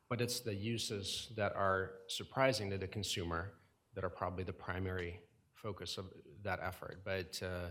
[0.10, 3.54] but it's the uses that are surprising to the consumer
[3.96, 5.20] that are probably the primary
[5.54, 6.06] focus of
[6.44, 7.02] that effort.
[7.04, 7.70] But, uh,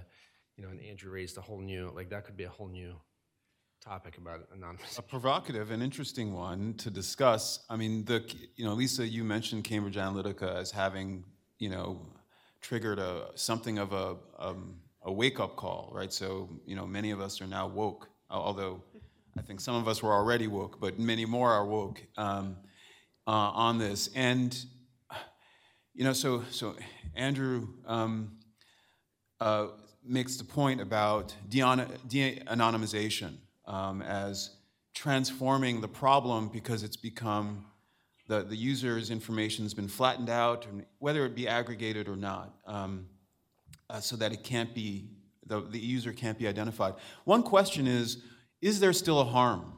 [0.57, 2.95] you know, and Andrew raised a whole new, like that could be a whole new
[3.83, 4.99] topic about anonymous.
[4.99, 7.65] A provocative and interesting one to discuss.
[7.69, 8.23] I mean, the
[8.57, 11.25] you know, Lisa, you mentioned Cambridge Analytica as having
[11.59, 12.07] you know
[12.63, 16.13] triggered a something of a um, a wake up call, right?
[16.13, 18.83] So you know, many of us are now woke, although
[19.37, 22.57] I think some of us were already woke, but many more are woke um,
[23.27, 24.09] uh, on this.
[24.15, 24.57] And
[25.95, 26.77] you know, so so
[27.15, 27.69] Andrew.
[27.87, 28.39] Um,
[29.43, 29.67] uh,
[30.05, 34.51] makes the point about de-anonymization um, as
[34.95, 37.67] transforming the problem because it's become
[38.33, 40.67] the, the user's information has been flattened out,
[41.01, 43.07] whether it be aggregated or not, um,
[43.91, 45.05] uh, so that it can't be,
[45.47, 46.95] the, the user can't be identified.
[47.25, 48.23] One question is,
[48.63, 49.75] is there still a harm?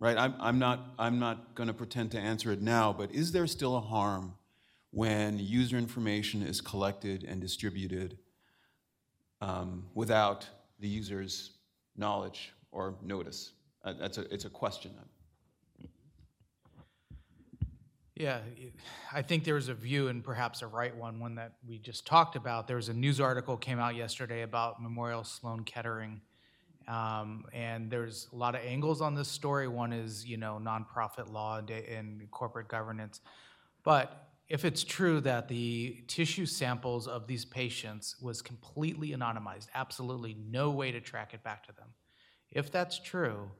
[0.00, 3.30] Right, I'm, I'm not, I'm not going to pretend to answer it now, but is
[3.32, 4.34] there still a harm
[4.90, 8.18] when user information is collected and distributed
[9.40, 10.46] um, without
[10.80, 11.52] the user's
[11.96, 13.52] knowledge or notice?
[13.84, 14.90] Uh, that's a, it's a question.
[18.18, 18.40] Yeah,
[19.12, 22.34] I think there's a view, and perhaps a right one, one that we just talked
[22.34, 22.66] about.
[22.66, 26.22] There was a news article came out yesterday about Memorial Sloan Kettering,
[26.88, 29.68] um, and there's a lot of angles on this story.
[29.68, 33.20] One is, you know, nonprofit law and, and corporate governance,
[33.84, 40.38] but if it's true that the tissue samples of these patients was completely anonymized, absolutely
[40.48, 41.88] no way to track it back to them,
[42.50, 43.50] if that's true,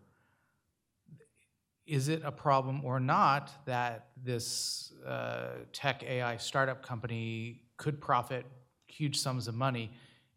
[1.86, 8.44] is it a problem or not that this uh, tech AI startup company could profit
[8.86, 9.92] huge sums of money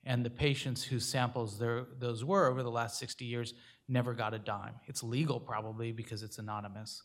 [0.06, 1.62] and the patients whose samples
[2.00, 3.54] those were over the last 60 years
[3.88, 4.76] never got a dime?
[4.88, 7.04] It's legal probably because it's anonymous.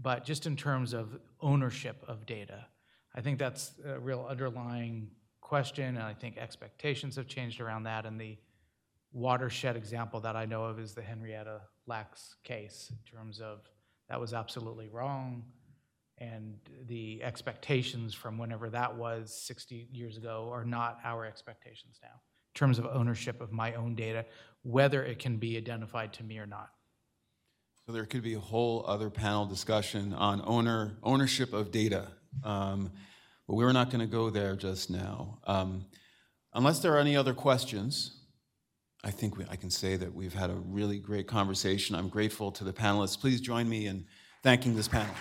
[0.00, 2.66] But just in terms of ownership of data,
[3.14, 8.06] I think that's a real underlying question, and I think expectations have changed around that.
[8.06, 8.38] And the
[9.12, 13.68] watershed example that I know of is the Henrietta Lacks case, in terms of
[14.08, 15.42] that was absolutely wrong,
[16.18, 16.54] and
[16.86, 22.14] the expectations from whenever that was 60 years ago are not our expectations now,
[22.54, 24.24] in terms of ownership of my own data,
[24.62, 26.70] whether it can be identified to me or not.
[27.86, 32.06] So there could be a whole other panel discussion on owner ownership of data,
[32.44, 32.92] um,
[33.48, 35.40] but we're not going to go there just now.
[35.44, 35.86] Um,
[36.54, 38.19] unless there are any other questions,
[39.02, 41.96] I think we, I can say that we've had a really great conversation.
[41.96, 43.18] I'm grateful to the panelists.
[43.18, 44.04] Please join me in
[44.42, 45.14] thanking this panel.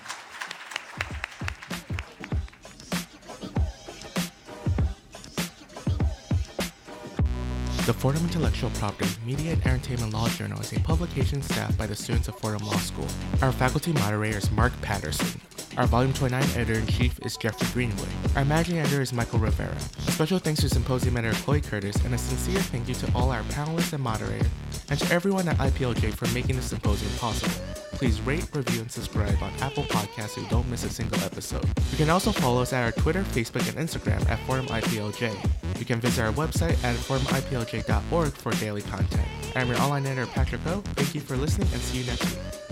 [7.85, 11.95] The Fordham Intellectual Property, Media and Entertainment Law Journal is a publication staffed by the
[11.95, 13.07] students of Fordham Law School.
[13.41, 15.41] Our faculty moderator is Mark Patterson.
[15.77, 18.09] Our Volume 29 Editor-in-Chief is Jeffrey Greenwood.
[18.35, 19.79] Our Managing Editor is Michael Rivera.
[19.79, 23.43] Special thanks to Symposium Editor Chloe Curtis, and a sincere thank you to all our
[23.43, 24.47] panelists and moderators,
[24.89, 27.53] and to everyone at IPLJ for making this symposium possible.
[27.93, 31.65] Please rate, review, and subscribe on Apple Podcasts so you don't miss a single episode.
[31.91, 35.79] You can also follow us at our Twitter, Facebook, and Instagram at Fordham IPLJ.
[35.79, 39.27] You can visit our website at fordhamiplj.org for daily content.
[39.55, 40.81] I'm your online editor, Patrick O.
[40.95, 42.68] Thank you for listening and see you next week.